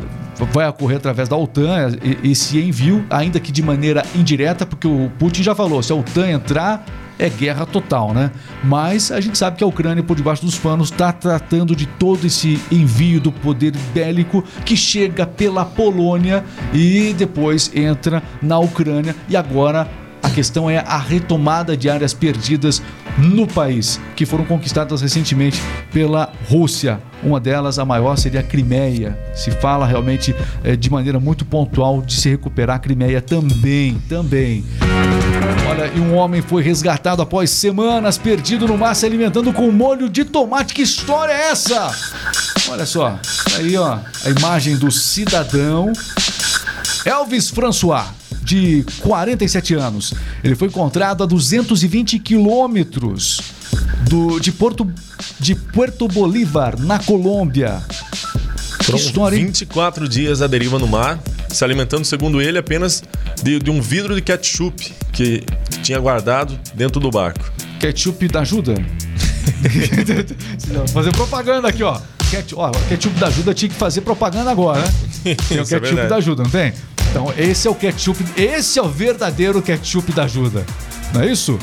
vai 0.53 0.69
ocorrer 0.69 0.97
através 0.97 1.27
da 1.27 1.35
OTAN, 1.35 1.97
esse 2.23 2.59
envio, 2.59 3.03
ainda 3.09 3.39
que 3.39 3.51
de 3.51 3.63
maneira 3.63 4.05
indireta, 4.13 4.67
porque 4.67 4.87
o 4.87 5.11
Putin 5.17 5.41
já 5.41 5.55
falou, 5.55 5.81
se 5.81 5.91
a 5.91 5.95
OTAN 5.95 6.29
entrar, 6.29 6.85
é 7.17 7.27
guerra 7.27 7.65
total, 7.65 8.13
né? 8.13 8.29
Mas 8.63 9.11
a 9.11 9.19
gente 9.19 9.35
sabe 9.35 9.57
que 9.57 9.63
a 9.63 9.67
Ucrânia, 9.67 10.03
por 10.03 10.15
debaixo 10.15 10.45
dos 10.45 10.59
panos, 10.59 10.91
está 10.91 11.11
tratando 11.11 11.75
de 11.75 11.87
todo 11.87 12.27
esse 12.27 12.61
envio 12.71 13.19
do 13.19 13.31
poder 13.31 13.75
bélico 13.95 14.43
que 14.63 14.77
chega 14.77 15.25
pela 15.25 15.65
Polônia 15.65 16.45
e 16.71 17.15
depois 17.17 17.71
entra 17.73 18.21
na 18.43 18.59
Ucrânia 18.59 19.15
e 19.27 19.35
agora 19.35 19.89
a 20.27 20.29
questão 20.29 20.69
é 20.69 20.79
a 20.79 20.97
retomada 20.97 21.77
de 21.77 21.89
áreas 21.89 22.13
perdidas 22.13 22.81
no 23.17 23.47
país, 23.47 23.99
que 24.15 24.25
foram 24.25 24.43
conquistadas 24.43 25.01
recentemente 25.01 25.61
pela 25.91 26.31
Rússia. 26.49 26.99
Uma 27.23 27.39
delas, 27.39 27.79
a 27.79 27.85
maior, 27.85 28.17
seria 28.17 28.41
a 28.41 28.43
Crimeia. 28.43 29.17
Se 29.33 29.49
fala 29.51 29.87
realmente 29.87 30.35
eh, 30.63 30.75
de 30.75 30.89
maneira 30.89 31.19
muito 31.19 31.45
pontual 31.45 32.01
de 32.01 32.13
se 32.13 32.29
recuperar 32.29 32.75
a 32.75 32.79
Crimeia 32.79 33.21
também, 33.21 33.97
também. 34.09 34.65
Olha, 35.69 35.91
e 35.95 35.99
um 35.99 36.15
homem 36.15 36.41
foi 36.41 36.61
resgatado 36.61 37.21
após 37.21 37.49
semanas 37.49 38.17
perdido 38.17 38.67
no 38.67 38.77
mar 38.77 38.95
se 38.95 39.05
alimentando 39.05 39.51
com 39.53 39.71
molho 39.71 40.09
de 40.09 40.25
tomate. 40.25 40.73
Que 40.73 40.81
história 40.81 41.31
é 41.31 41.51
essa? 41.51 41.89
Olha 42.69 42.85
só, 42.85 43.17
aí 43.57 43.77
ó, 43.77 43.97
a 44.25 44.29
imagem 44.29 44.75
do 44.75 44.91
cidadão 44.91 45.93
Elvis 47.05 47.49
François, 47.49 48.03
de 48.47 48.85
47 49.01 49.73
anos. 49.73 50.13
Ele 50.41 50.55
foi 50.55 50.69
encontrado 50.69 51.21
a 51.21 51.25
220 51.25 52.17
quilômetros 52.19 53.41
de, 54.41 54.53
Porto, 54.53 54.89
de 55.37 55.53
Puerto 55.53 56.07
Bolívar, 56.07 56.79
na 56.79 56.97
Colômbia. 56.97 57.81
Foram 58.83 58.99
história, 58.99 59.35
hein? 59.35 59.47
24 59.47 60.07
dias 60.07 60.41
à 60.41 60.47
deriva 60.47 60.79
no 60.79 60.87
mar, 60.87 61.19
se 61.49 61.61
alimentando, 61.61 62.05
segundo 62.05 62.41
ele, 62.41 62.57
apenas 62.57 63.03
de, 63.43 63.59
de 63.59 63.69
um 63.69 63.81
vidro 63.81 64.15
de 64.15 64.21
ketchup 64.21 64.93
que 65.11 65.43
tinha 65.83 65.99
guardado 65.99 66.57
dentro 66.73 67.01
do 67.01 67.11
barco. 67.11 67.51
Ketchup 67.81 68.29
da 68.29 68.39
ajuda? 68.41 68.75
fazer 70.93 71.11
propaganda 71.11 71.67
aqui, 71.67 71.83
ó. 71.83 71.99
Ketchup, 72.31 72.61
ó, 72.61 72.71
ketchup 72.87 73.19
da 73.19 73.27
ajuda 73.27 73.53
tinha 73.53 73.67
que 73.67 73.75
fazer 73.75 73.99
propaganda 74.01 74.51
agora, 74.51 74.79
né? 74.79 74.87
Tem 75.49 75.57
o 75.57 75.61
é 75.61 75.65
ketchup 75.65 75.81
verdade. 75.81 76.07
da 76.07 76.15
ajuda, 76.15 76.43
não 76.43 76.49
tem? 76.49 76.71
Então, 77.17 77.33
esse 77.35 77.67
é 77.67 77.71
o 77.71 77.73
ketchup, 77.73 78.23
esse 78.37 78.77
é 78.77 78.81
o 78.81 78.87
verdadeiro 78.87 79.59
ketchup 79.59 80.11
da 80.11 80.25
ajuda. 80.25 80.63
Não 81.11 81.21
é 81.21 81.31
isso? 81.31 81.57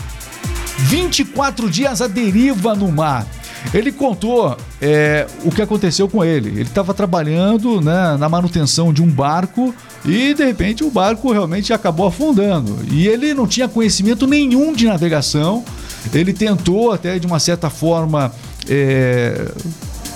24 0.79 1.71
dias 1.71 2.03
à 2.03 2.09
deriva 2.09 2.75
no 2.75 2.91
mar. 2.91 3.25
Ele 3.73 3.93
contou 3.93 4.57
é, 4.83 5.29
o 5.45 5.53
que 5.53 5.63
aconteceu 5.63 6.09
com 6.09 6.25
ele. 6.25 6.49
Ele 6.49 6.63
estava 6.63 6.93
trabalhando 6.93 7.81
né, 7.81 8.17
na 8.19 8.29
manutenção 8.29 8.93
de 8.93 9.01
um 9.01 9.07
barco 9.07 9.73
e 10.05 10.35
de 10.35 10.45
repente 10.45 10.83
o 10.83 10.91
barco 10.91 11.31
realmente 11.31 11.73
acabou 11.73 12.09
afundando. 12.09 12.77
E 12.91 13.07
ele 13.07 13.33
não 13.33 13.47
tinha 13.47 13.69
conhecimento 13.69 14.27
nenhum 14.27 14.73
de 14.73 14.87
navegação. 14.87 15.65
Ele 16.13 16.33
tentou 16.33 16.91
até 16.91 17.17
de 17.17 17.29
uma 17.29 17.39
certa 17.39 17.71
forma 17.71 18.35
é, 18.69 19.53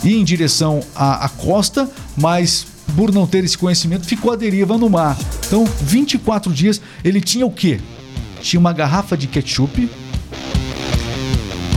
ir 0.03 0.17
em 0.17 0.25
direção 0.25 0.81
à, 0.97 1.27
à 1.27 1.29
costa, 1.29 1.89
mas 2.17 2.67
por 2.97 3.13
não 3.13 3.27
ter 3.27 3.45
esse 3.45 3.57
conhecimento 3.57 4.07
ficou 4.07 4.33
à 4.33 4.37
deriva 4.37 4.77
no 4.79 4.89
mar. 4.91 5.17
Então, 5.47 5.65
24 5.83 6.53
dias 6.53 6.81
ele 7.05 7.21
tinha 7.21 7.47
o 7.47 7.51
quê? 7.51 7.81
Tinha 8.41 8.59
uma 8.61 8.73
garrafa 8.73 9.17
de 9.17 9.27
ketchup, 9.27 9.89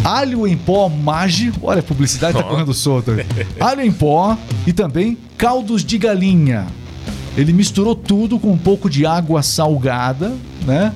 alho 0.03 0.47
em 0.47 0.57
pó 0.57 0.89
Mage, 0.89 1.51
olha 1.61 1.79
a 1.79 1.83
publicidade 1.83 2.37
tá 2.37 2.43
correndo 2.43 2.73
solta. 2.73 3.13
alho 3.59 3.81
em 3.81 3.91
pó 3.91 4.37
e 4.65 4.73
também 4.73 5.17
caldos 5.37 5.83
de 5.83 5.97
galinha. 5.97 6.67
Ele 7.37 7.53
misturou 7.53 7.95
tudo 7.95 8.37
com 8.37 8.51
um 8.51 8.57
pouco 8.57 8.89
de 8.89 9.05
água 9.05 9.41
salgada, 9.41 10.33
né? 10.65 10.93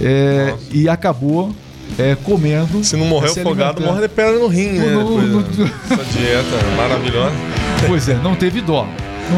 É, 0.00 0.54
e 0.72 0.88
acabou 0.88 1.54
é, 1.98 2.16
comendo. 2.16 2.82
Se 2.82 2.96
não 2.96 3.06
morrer 3.06 3.28
se 3.28 3.40
afogado, 3.40 3.82
morre 3.82 4.00
de 4.02 4.08
pedra 4.08 4.38
no 4.38 4.46
rim, 4.48 4.72
né? 4.72 4.86
No- 4.94 5.20
no- 5.20 5.40
né? 5.40 5.70
Essa 5.90 6.04
dieta 6.04 6.76
maravilhosa. 6.76 7.34
Pois 7.86 8.08
é, 8.08 8.14
não 8.14 8.34
teve 8.34 8.60
dó. 8.62 8.88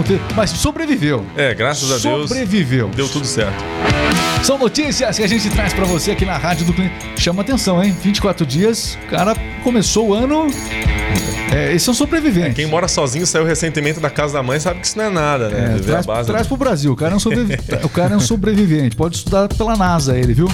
Teve, 0.06 0.20
mas 0.34 0.50
sobreviveu. 0.50 1.24
É, 1.36 1.54
graças 1.54 1.90
a 1.90 1.98
Deus, 1.98 2.28
Sobreviveu. 2.28 2.88
deu 2.94 3.08
tudo 3.08 3.26
certo. 3.26 3.64
São 4.42 4.58
notícias 4.58 5.16
que 5.16 5.24
a 5.24 5.26
gente 5.26 5.48
traz 5.50 5.72
pra 5.72 5.84
você 5.84 6.10
aqui 6.12 6.24
na 6.24 6.36
Rádio 6.36 6.66
do 6.66 6.72
Cliente. 6.72 6.94
Chama 7.16 7.42
atenção, 7.42 7.82
hein? 7.82 7.96
24 8.02 8.44
dias, 8.46 8.96
o 9.06 9.10
cara 9.10 9.34
começou 9.64 10.08
o 10.08 10.14
ano 10.14 10.46
É, 11.52 11.70
eles 11.70 11.82
são 11.82 11.94
sobreviventes. 11.94 12.54
Quem 12.54 12.66
mora 12.66 12.86
sozinho, 12.88 13.26
saiu 13.26 13.44
recentemente 13.44 13.98
da 13.98 14.10
casa 14.10 14.34
da 14.34 14.42
mãe, 14.42 14.60
sabe 14.60 14.80
que 14.80 14.86
isso 14.86 14.98
não 14.98 15.04
é 15.06 15.10
nada, 15.10 15.48
né? 15.48 15.76
É, 15.76 15.82
traz, 15.82 16.06
base. 16.06 16.30
traz 16.30 16.46
pro 16.46 16.56
Brasil. 16.56 16.92
O 16.92 16.96
cara, 16.96 17.14
é 17.14 17.16
um 17.16 17.20
sobrevi- 17.20 17.58
o 17.82 17.88
cara 17.88 18.14
é 18.14 18.16
um 18.16 18.20
sobrevivente. 18.20 18.94
Pode 18.94 19.16
estudar 19.16 19.48
pela 19.48 19.74
NASA, 19.76 20.16
ele, 20.18 20.34
viu? 20.34 20.48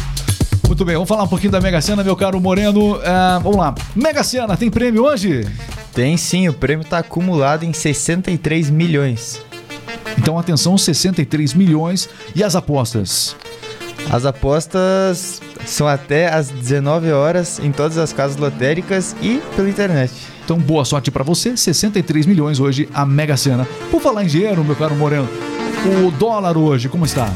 Muito 0.66 0.84
bem, 0.86 0.94
vamos 0.94 1.08
falar 1.08 1.24
um 1.24 1.28
pouquinho 1.28 1.50
da 1.52 1.60
Mega 1.60 1.80
Sena, 1.82 2.02
meu 2.04 2.16
caro 2.16 2.40
Moreno. 2.40 2.98
Ah, 3.04 3.40
vamos 3.42 3.58
lá. 3.58 3.74
Mega 3.94 4.22
Sena, 4.22 4.56
tem 4.56 4.70
prêmio 4.70 5.04
hoje? 5.04 5.46
Tem 5.92 6.16
sim, 6.16 6.48
o 6.48 6.54
prêmio 6.54 6.86
tá 6.86 6.98
acumulado 6.98 7.64
em 7.64 7.72
63 7.72 8.70
milhões. 8.70 9.42
Então, 10.18 10.38
atenção, 10.38 10.78
63 10.78 11.52
milhões. 11.52 12.08
E 12.34 12.42
as 12.42 12.56
apostas? 12.56 13.36
As 14.10 14.24
apostas 14.24 15.40
são 15.66 15.86
até 15.86 16.32
às 16.32 16.48
19 16.48 17.12
horas 17.12 17.58
em 17.58 17.70
todas 17.70 17.98
as 17.98 18.12
casas 18.12 18.36
lotéricas 18.36 19.14
e 19.20 19.42
pela 19.54 19.68
internet. 19.68 20.12
Então, 20.44 20.58
boa 20.58 20.84
sorte 20.84 21.10
pra 21.10 21.22
você. 21.22 21.56
63 21.56 22.26
milhões 22.26 22.58
hoje, 22.58 22.88
a 22.94 23.04
Mega 23.04 23.36
Sena. 23.36 23.66
Por 23.90 24.00
falar 24.00 24.24
em 24.24 24.28
dinheiro, 24.28 24.64
meu 24.64 24.74
caro 24.74 24.94
Moreno, 24.94 25.28
o 26.06 26.10
dólar 26.10 26.56
hoje, 26.56 26.88
como 26.88 27.04
está? 27.04 27.30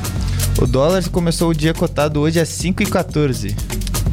O 0.60 0.66
dólar 0.66 1.06
começou 1.10 1.50
o 1.50 1.54
dia 1.54 1.74
cotado 1.74 2.20
hoje 2.20 2.40
a 2.40 2.44
5,14. 2.44 3.65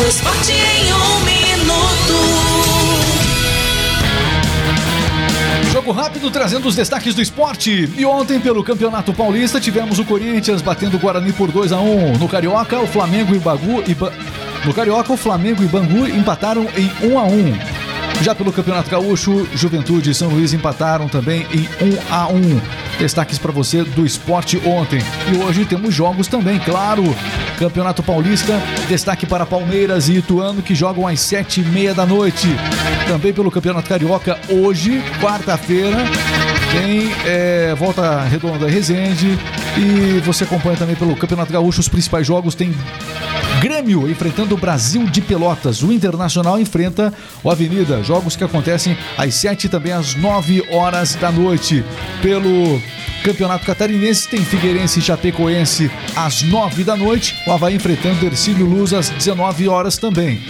o 0.02 0.09
esporte 0.09 0.52
em 0.52 0.92
um 0.92 1.20
minuto. 1.20 2.18
Jogo 5.73 5.92
rápido 5.92 6.30
trazendo 6.30 6.68
os 6.68 6.75
destaques 6.75 7.14
do 7.14 7.23
esporte. 7.23 7.88
E 7.97 8.04
ontem, 8.04 8.38
pelo 8.40 8.62
Campeonato 8.62 9.12
Paulista, 9.14 9.61
tivemos 9.61 9.99
o 9.99 10.04
Corinthians 10.04 10.61
batendo 10.61 10.97
o 10.97 11.00
Guarani 11.00 11.32
por 11.32 11.50
2 11.50 11.73
a 11.73 11.78
1 11.80 12.18
No 12.18 12.28
Carioca, 12.28 12.78
o 12.78 12.87
Flamengo 12.87 13.35
e 13.35 13.38
Bagu 13.38 13.82
e 13.87 13.94
Ba- 13.94 14.12
No 14.64 14.75
Carioca, 14.75 15.12
o 15.12 15.16
Flamengo 15.16 15.62
e 15.62 15.66
Bangu 15.66 16.07
empataram 16.07 16.66
em 16.76 16.90
1 17.12 17.18
a 17.18 17.22
1 17.24 17.80
Já 18.22 18.35
pelo 18.35 18.52
Campeonato 18.52 18.90
Gaúcho, 18.90 19.48
Juventude 19.54 20.11
e 20.11 20.14
São 20.14 20.28
Luís 20.28 20.52
empataram 20.52 21.09
também 21.09 21.46
em 21.52 21.62
1 21.85 21.98
a 22.11 22.28
1 22.28 22.61
Destaques 22.98 23.38
para 23.38 23.50
você 23.50 23.83
do 23.83 24.04
esporte 24.04 24.61
ontem. 24.66 25.00
E 25.33 25.38
hoje 25.38 25.64
temos 25.64 25.94
jogos 25.94 26.28
também, 26.28 26.59
claro. 26.59 27.02
Campeonato 27.59 28.02
Paulista, 28.02 28.61
destaque 28.88 29.24
para 29.24 29.46
Palmeiras 29.46 30.09
e 30.09 30.18
Ituano 30.18 30.61
que 30.61 30.74
jogam 30.74 31.06
às 31.06 31.20
sete 31.20 31.62
e 31.62 31.64
meia 31.64 31.94
da 31.94 32.04
noite. 32.04 32.48
Também 33.09 33.33
pelo 33.33 33.50
Campeonato 33.50 33.88
Carioca, 33.88 34.38
hoje, 34.50 35.02
quarta-feira, 35.18 35.96
tem 36.72 37.11
é, 37.24 37.74
Volta 37.74 38.20
Redonda 38.22 38.68
Resende. 38.68 39.38
E 39.78 40.20
você 40.20 40.44
acompanha 40.44 40.76
também 40.76 40.96
pelo 40.96 41.16
Campeonato 41.16 41.52
Gaúcho 41.52 41.80
os 41.80 41.88
principais 41.88 42.26
jogos. 42.26 42.54
Tem 42.54 42.74
Grêmio 43.61 44.11
enfrentando 44.11 44.55
o 44.55 44.59
Brasil 44.59 45.05
de 45.05 45.20
Pelotas. 45.20 45.83
O 45.83 45.92
Internacional 45.92 46.59
enfrenta 46.59 47.12
o 47.44 47.51
Avenida. 47.51 48.03
Jogos 48.03 48.35
que 48.35 48.42
acontecem 48.42 48.96
às 49.18 49.35
7 49.35 49.64
e 49.64 49.68
também 49.68 49.92
às 49.92 50.14
9 50.14 50.64
horas 50.70 51.14
da 51.14 51.31
noite. 51.31 51.85
Pelo 52.23 52.81
Campeonato 53.23 53.66
Catarinense 53.66 54.29
tem 54.29 54.42
Figueirense 54.42 55.01
e 55.01 55.03
Chapecoense 55.03 55.90
às 56.16 56.40
9 56.42 56.85
da 56.85 56.96
noite. 56.96 57.37
O 57.46 57.53
Havaí 57.53 57.75
enfrentando 57.75 58.25
Ercílio 58.25 58.64
Luz 58.64 58.94
às 58.94 59.11
19 59.11 59.68
horas 59.68 59.99
também. 59.99 60.40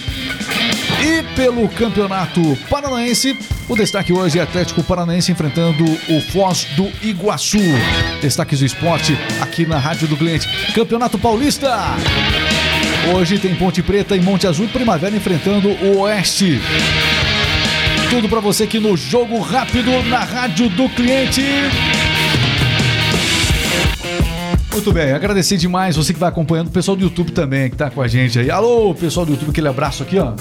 E 1.02 1.22
pelo 1.34 1.68
Campeonato 1.68 2.56
Paranaense, 2.68 3.36
o 3.68 3.74
destaque 3.74 4.12
hoje 4.12 4.38
é 4.38 4.42
Atlético 4.42 4.84
Paranaense 4.84 5.32
enfrentando 5.32 5.84
o 5.84 6.20
Foz 6.30 6.64
do 6.76 6.88
Iguaçu. 7.02 7.58
Destaques 8.22 8.60
do 8.60 8.66
esporte 8.66 9.18
aqui 9.40 9.66
na 9.66 9.78
Rádio 9.78 10.06
do 10.06 10.16
Cliente. 10.16 10.46
Campeonato 10.72 11.18
Paulista. 11.18 11.96
Hoje 13.08 13.38
tem 13.38 13.54
Ponte 13.54 13.82
Preta 13.82 14.14
e 14.14 14.20
Monte 14.20 14.46
Azul 14.46 14.68
Primavera 14.68 15.16
enfrentando 15.16 15.68
o 15.68 16.00
Oeste. 16.00 16.60
Tudo 18.10 18.28
pra 18.28 18.40
você 18.40 18.64
aqui 18.64 18.78
no 18.78 18.96
Jogo 18.96 19.40
Rápido 19.40 19.90
na 20.04 20.20
Rádio 20.20 20.68
do 20.68 20.88
Cliente. 20.90 21.42
Muito 24.70 24.92
bem, 24.92 25.12
agradecer 25.12 25.56
demais 25.56 25.96
você 25.96 26.12
que 26.12 26.18
vai 26.18 26.28
acompanhando, 26.28 26.68
o 26.68 26.70
pessoal 26.70 26.96
do 26.96 27.02
YouTube 27.02 27.32
também 27.32 27.70
que 27.70 27.76
tá 27.76 27.90
com 27.90 28.00
a 28.00 28.06
gente 28.06 28.38
aí. 28.38 28.50
Alô, 28.50 28.94
pessoal 28.94 29.26
do 29.26 29.32
YouTube, 29.32 29.50
aquele 29.50 29.68
abraço 29.68 30.02
aqui, 30.02 30.18
ó. 30.18 30.34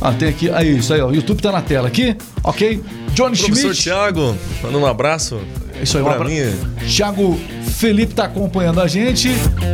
Ah, 0.00 0.12
tem 0.12 0.28
aqui, 0.28 0.50
aí, 0.50 0.78
isso 0.78 0.92
aí, 0.92 1.00
ó. 1.00 1.08
O 1.08 1.14
YouTube 1.14 1.40
tá 1.40 1.52
na 1.52 1.62
tela 1.62 1.86
aqui, 1.86 2.16
ok? 2.42 2.82
Johnny 3.14 3.36
Professor 3.36 3.74
Schmidt. 3.74 3.82
Tiago, 3.82 4.36
manda 4.62 4.78
um 4.78 4.86
abraço. 4.86 5.38
Isso 5.82 5.96
aí, 5.96 6.02
um 6.02 6.06
pra 6.06 6.14
abra- 6.16 6.28
mim. 6.28 6.40
Thiago 6.86 7.38
Felipe 7.76 8.14
tá 8.14 8.24
acompanhando 8.24 8.80
a 8.80 8.86
gente. 8.88 9.28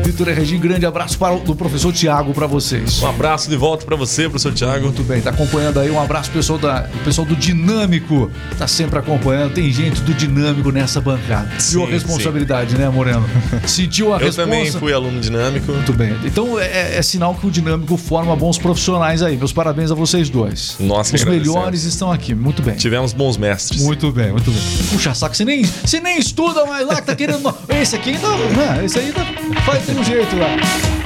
Vitor 0.04 0.28
Regina, 0.28 0.60
grande 0.60 0.86
abraço 0.86 1.18
para 1.18 1.34
o 1.34 1.40
do 1.40 1.54
professor 1.56 1.92
Tiago 1.92 2.32
para 2.32 2.46
vocês. 2.46 3.02
Um 3.02 3.06
abraço 3.08 3.48
de 3.50 3.56
volta 3.56 3.84
pra 3.84 3.96
você, 3.96 4.22
professor 4.28 4.52
Tiago. 4.54 4.84
Muito 4.86 5.02
bem, 5.02 5.20
tá 5.20 5.30
acompanhando 5.30 5.80
aí. 5.80 5.90
Um 5.90 6.00
abraço 6.00 6.30
pessoal 6.30 6.58
da, 6.58 6.88
o 6.94 6.98
pessoal 7.04 7.26
do 7.26 7.34
Dinâmico. 7.34 8.30
Tá 8.58 8.66
sempre 8.68 8.98
acompanhando. 8.98 9.52
Tem 9.54 9.70
gente 9.72 10.00
do 10.02 10.14
Dinâmico 10.14 10.70
nessa 10.70 11.00
bancada. 11.00 11.48
Viu 11.70 11.82
a 11.82 11.86
Sim, 11.86 11.92
responsabilidade, 11.92 12.76
né, 12.76 12.88
Moreno? 12.88 13.28
Sentiu 13.66 14.12
a 14.14 14.16
Eu 14.16 14.26
responsa. 14.26 14.42
também 14.44 14.70
fui 14.70 14.92
aluno 14.92 15.20
dinâmico. 15.20 15.72
Muito 15.72 15.92
bem. 15.92 16.14
Então 16.24 16.58
é, 16.60 16.96
é 16.98 17.02
sinal 17.02 17.34
que 17.34 17.46
o 17.46 17.50
Dinâmico 17.50 17.96
forma 17.96 18.34
bons 18.36 18.58
profissionais 18.58 19.22
aí. 19.22 19.36
Meus 19.36 19.52
parabéns 19.52 19.90
a 19.90 19.94
vocês 19.94 20.28
dois. 20.30 20.76
Que 20.78 20.84
Os 21.16 21.24
melhores 21.24 21.82
estão 21.84 22.10
aqui. 22.12 22.34
Muito 22.34 22.62
bem. 22.62 22.74
Tivemos 22.76 23.12
bons 23.12 23.36
mestres. 23.36 23.82
Muito 23.82 24.12
bem, 24.12 24.30
muito 24.30 24.50
bem. 24.50 24.60
Puxa 24.92 25.14
saco, 25.14 25.36
você 25.36 25.44
nem, 25.44 25.64
você 25.64 25.95
nem 26.00 26.18
estuda 26.18 26.64
mais 26.66 26.86
lá 26.86 26.96
que 26.96 27.02
tá 27.06 27.14
querendo. 27.14 27.54
Esse 27.68 27.96
aqui 27.96 28.10
ainda. 28.10 28.28
Né, 28.28 28.84
esse 28.84 28.98
aí 28.98 29.06
ainda 29.06 29.60
faz 29.62 29.86
de 29.86 29.92
um 29.92 30.04
jeito 30.04 30.36
lá. 30.36 30.46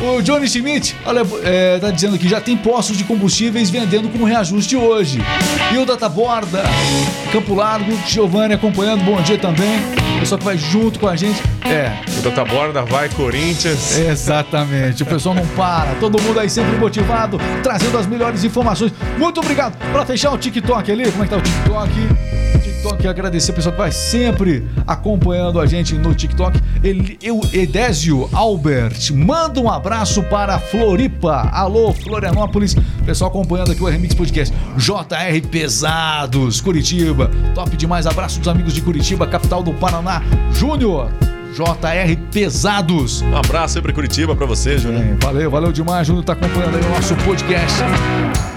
O 0.03 0.23
Johnny 0.23 0.49
Schmidt, 0.49 0.97
olha, 1.05 1.23
é, 1.45 1.79
tá 1.79 1.91
dizendo 1.91 2.19
que 2.19 2.27
já 2.29 2.41
tem 2.41 2.57
postos 2.57 2.97
de 2.97 3.05
combustíveis 3.05 3.69
vendendo 3.69 4.09
com 4.09 4.25
reajuste 4.25 4.75
hoje. 4.77 5.21
E 5.73 5.77
o 5.77 5.85
Data 5.85 6.09
Borda, 6.09 6.63
Campo 7.33 7.55
Largo, 7.55 7.93
Giovanni 8.07 8.55
acompanhando, 8.55 9.05
bom 9.05 9.21
dia 9.21 9.37
também. 9.39 9.79
Pessoal 10.19 10.39
que 10.39 10.45
vai 10.45 10.57
junto 10.57 10.99
com 10.99 11.07
a 11.09 11.17
gente. 11.17 11.43
É, 11.65 11.93
O 12.19 12.23
Data 12.23 12.45
Borda 12.45 12.83
vai 12.83 13.09
Corinthians. 13.11 13.97
Exatamente, 13.99 15.03
o 15.03 15.07
pessoal 15.07 15.35
não 15.35 15.47
para, 15.49 15.95
todo 16.01 16.21
mundo 16.23 16.41
aí 16.41 16.49
sempre 16.49 16.77
motivado, 16.79 17.39
trazendo 17.63 17.97
as 17.99 18.07
melhores 18.07 18.43
informações. 18.43 18.93
Muito 19.19 19.41
obrigado. 19.41 19.77
Para 19.93 20.05
fechar 20.07 20.33
o 20.33 20.39
TikTok 20.39 20.91
ali, 20.91 21.11
como 21.11 21.25
é 21.25 21.27
que 21.27 21.31
tá 21.33 21.39
o 21.39 21.43
TikTok? 21.43 21.91
TikTok, 22.81 23.07
agradecer 23.07 23.51
o 23.51 23.55
pessoal 23.55 23.75
que 23.75 23.79
vai 23.79 23.93
sempre 23.93 24.67
acompanhando 24.87 25.61
a 25.61 25.67
gente 25.67 25.95
no 25.97 26.15
TikTok. 26.15 26.59
Ele, 26.83 27.19
eu, 27.23 27.39
Edésio 27.53 28.29
Albert, 28.33 29.13
manda 29.13 29.61
um 29.61 29.71
abraço 29.71 30.23
para 30.25 30.59
Floripa. 30.59 31.51
Alô, 31.53 31.93
Florianópolis. 31.93 32.75
Pessoal 33.05 33.31
acompanhando 33.31 33.73
aqui 33.73 33.83
o 33.83 33.87
Remix 33.87 34.15
Podcast. 34.15 34.55
JR 34.79 35.49
Pesados, 35.51 36.61
Curitiba. 36.63 37.31
Top 37.55 37.77
demais. 37.77 38.07
Abraço 38.07 38.39
dos 38.39 38.49
amigos 38.49 38.73
de 38.73 38.81
Curitiba, 38.81 39.27
capital 39.27 39.63
do 39.63 39.75
Paraná. 39.75 40.23
Júnior. 40.51 41.11
JR 41.55 42.17
Pesados. 42.33 43.23
Um 43.23 43.37
abraço 43.37 43.81
pra 43.83 43.93
Curitiba, 43.93 44.35
pra 44.37 44.47
você, 44.47 44.79
Júnior. 44.79 45.03
É, 45.03 45.17
valeu, 45.25 45.51
valeu 45.51 45.73
demais, 45.73 46.07
Júnior, 46.07 46.25
tá 46.25 46.33
acompanhando 46.33 46.77
aí 46.77 46.83
o 46.85 46.89
nosso 46.89 47.15
podcast. 47.17 47.79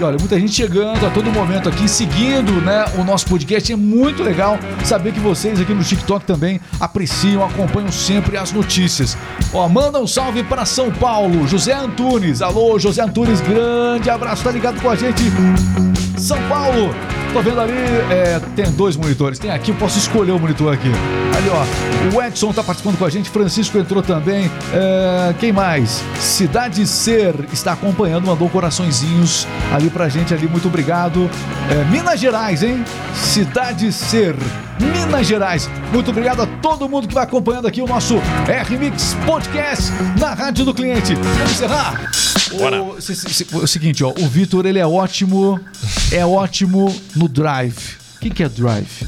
E 0.00 0.04
olha, 0.04 0.16
muita 0.18 0.38
gente 0.38 0.52
chegando 0.52 1.04
a 1.06 1.10
todo 1.10 1.30
momento 1.30 1.68
aqui, 1.68 1.88
seguindo 1.88 2.52
né, 2.60 2.84
o 2.98 3.04
nosso 3.04 3.26
podcast. 3.26 3.72
É 3.72 3.76
muito 3.76 4.22
legal 4.22 4.58
saber 4.84 5.12
que 5.12 5.20
vocês 5.20 5.60
aqui 5.60 5.72
no 5.72 5.82
TikTok 5.82 6.24
também 6.24 6.60
apreciam, 6.80 7.44
acompanham 7.44 7.90
sempre 7.90 8.36
as 8.36 8.52
notícias. 8.52 9.16
Ó, 9.52 9.68
manda 9.68 10.00
um 10.00 10.06
salve 10.06 10.42
para 10.42 10.64
São 10.64 10.90
Paulo, 10.90 11.46
José 11.46 11.72
Antunes. 11.72 12.42
Alô, 12.42 12.78
José 12.78 13.02
Antunes, 13.02 13.40
grande 13.40 14.10
abraço, 14.10 14.44
tá 14.44 14.50
ligado 14.50 14.80
com 14.80 14.90
a 14.90 14.96
gente? 14.96 15.22
São 16.16 16.38
Paulo. 16.48 16.94
Tô 17.32 17.42
vendo 17.42 17.60
ali, 17.60 17.72
é, 18.10 18.40
tem 18.54 18.70
dois 18.72 18.96
monitores. 18.96 19.38
Tem 19.38 19.50
aqui, 19.50 19.72
eu 19.72 19.74
posso 19.74 19.98
escolher 19.98 20.32
o 20.32 20.38
monitor 20.38 20.72
aqui. 20.72 20.88
Ali, 21.36 21.48
ó. 21.50 22.16
O 22.16 22.22
Edson 22.22 22.52
tá 22.52 22.62
participando 22.62 22.96
com 22.96 23.04
a 23.04 23.10
gente, 23.10 23.28
Francisco 23.28 23.76
entrou 23.76 24.02
também. 24.02 24.50
É, 24.72 25.34
quem 25.40 25.52
mais? 25.52 26.02
Cidade 26.20 26.86
Ser 26.86 27.34
está 27.52 27.72
acompanhando, 27.72 28.26
mandou 28.26 28.48
coraçõezinhos 28.48 29.48
ali 29.72 29.90
pra 29.90 30.08
gente 30.08 30.32
ali. 30.32 30.46
Muito 30.46 30.68
obrigado. 30.68 31.28
É, 31.68 31.84
Minas 31.90 32.20
Gerais, 32.20 32.62
hein? 32.62 32.84
Cidade 33.14 33.92
Ser. 33.92 34.36
Minas 34.80 35.26
Gerais. 35.26 35.68
Muito 35.92 36.10
obrigado 36.10 36.42
a 36.42 36.46
todo 36.46 36.88
mundo 36.88 37.06
que 37.08 37.14
vai 37.14 37.24
acompanhando 37.24 37.66
aqui 37.66 37.80
o 37.80 37.86
nosso 37.86 38.16
R-Mix 38.48 39.14
Podcast 39.26 39.90
na 40.18 40.34
Rádio 40.34 40.64
do 40.64 40.74
Cliente. 40.74 41.14
Vamos 41.14 41.52
encerrar? 41.52 42.10
Bora. 42.58 42.82
O, 42.82 43.00
se- 43.00 43.14
se- 43.14 43.32
se- 43.32 43.46
o 43.56 43.66
seguinte, 43.66 44.02
ó, 44.04 44.10
o 44.10 44.26
Vitor 44.28 44.66
ele 44.66 44.78
é 44.78 44.86
ótimo, 44.86 45.60
é 46.12 46.24
ótimo 46.26 46.94
no 47.14 47.28
drive. 47.28 47.76
O 48.16 48.20
que, 48.20 48.30
que 48.30 48.42
é 48.42 48.48
drive? 48.48 49.06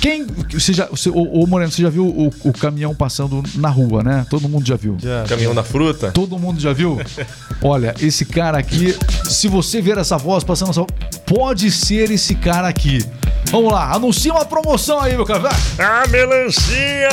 Quem. 0.00 0.26
Você 0.52 0.72
já, 0.72 0.86
você, 0.86 1.08
ô, 1.10 1.42
ô, 1.42 1.46
Moreno, 1.46 1.70
você 1.70 1.82
já 1.82 1.88
viu 1.90 2.06
o, 2.06 2.32
o 2.44 2.52
caminhão 2.52 2.94
passando 2.94 3.42
na 3.54 3.68
rua, 3.68 4.02
né? 4.02 4.26
Todo 4.28 4.48
mundo 4.48 4.66
já 4.66 4.76
viu. 4.76 4.96
Já. 5.00 5.24
Caminhão 5.28 5.54
da 5.54 5.62
fruta. 5.62 6.10
Todo 6.10 6.38
mundo 6.38 6.60
já 6.60 6.72
viu? 6.72 6.98
Olha, 7.62 7.94
esse 8.00 8.24
cara 8.24 8.58
aqui, 8.58 8.96
se 9.24 9.46
você 9.48 9.80
ver 9.82 9.98
essa 9.98 10.16
voz 10.16 10.42
passando 10.42 10.70
essa 10.70 10.84
pode 11.26 11.70
ser 11.70 12.10
esse 12.10 12.34
cara 12.34 12.68
aqui. 12.68 13.04
Vamos 13.46 13.72
lá, 13.72 13.92
anuncia 13.92 14.32
uma 14.32 14.44
promoção 14.44 15.00
aí, 15.00 15.14
meu 15.14 15.24
cara. 15.24 15.48
A 15.78 16.06
melancia 16.08 17.08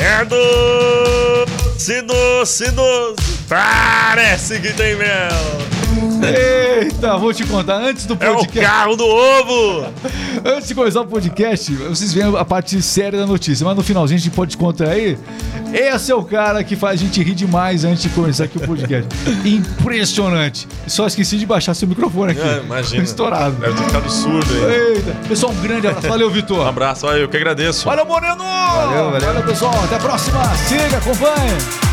é 0.00 0.24
doce, 0.24 2.02
doce, 2.02 2.70
doce. 2.72 3.38
Parece 3.48 4.58
que 4.60 4.72
tem 4.72 4.96
mel. 4.96 6.65
Eita, 6.76 7.16
vou 7.16 7.32
te 7.32 7.44
contar. 7.46 7.76
Antes 7.76 8.06
do 8.06 8.16
É 8.20 8.30
o 8.30 8.34
podcast. 8.36 8.60
carro 8.60 8.96
do 8.96 9.04
ovo. 9.06 9.86
Antes 10.44 10.68
de 10.68 10.74
começar 10.74 11.00
o 11.00 11.06
podcast, 11.06 11.72
vocês 11.74 12.12
veem 12.12 12.36
a 12.36 12.44
parte 12.44 12.80
séria 12.82 13.18
da 13.18 13.26
notícia, 13.26 13.64
mas 13.64 13.76
no 13.76 13.82
finalzinho 13.82 14.18
a 14.18 14.20
gente 14.20 14.34
pode 14.34 14.56
contar 14.56 14.90
aí. 14.90 15.16
Esse 15.72 16.12
é 16.12 16.14
o 16.14 16.22
cara 16.22 16.62
que 16.62 16.76
faz 16.76 17.00
a 17.00 17.04
gente 17.04 17.22
rir 17.22 17.34
demais 17.34 17.84
antes 17.84 18.02
de 18.02 18.08
começar 18.10 18.44
aqui 18.44 18.58
o 18.58 18.60
podcast. 18.60 19.08
Impressionante. 19.44 20.68
Só 20.86 21.06
esqueci 21.06 21.36
de 21.38 21.46
baixar 21.46 21.74
seu 21.74 21.88
microfone 21.88 22.32
aqui. 22.32 22.40
É, 22.40 22.58
imagina. 22.64 23.02
Estourado. 23.02 23.56
Deve 23.56 23.74
ter 23.74 23.84
ficado 23.84 24.10
surdo 24.10 24.54
aí. 24.66 24.94
Eita. 24.94 25.12
Pessoal, 25.28 25.52
um 25.52 25.60
grande 25.62 25.86
abraço. 25.88 26.08
Valeu, 26.08 26.28
Um 26.28 26.32
Vitor. 26.32 26.66
abraço, 26.66 27.06
olha, 27.06 27.18
eu 27.18 27.28
que 27.28 27.36
agradeço. 27.36 27.84
Valeu, 27.84 28.06
Moreno! 28.06 28.36
valeu. 28.44 29.20
Valeu, 29.20 29.42
pessoal. 29.42 29.74
Até 29.84 29.96
a 29.96 29.98
próxima. 29.98 30.44
Siga, 30.54 30.98
acompanhe. 30.98 31.85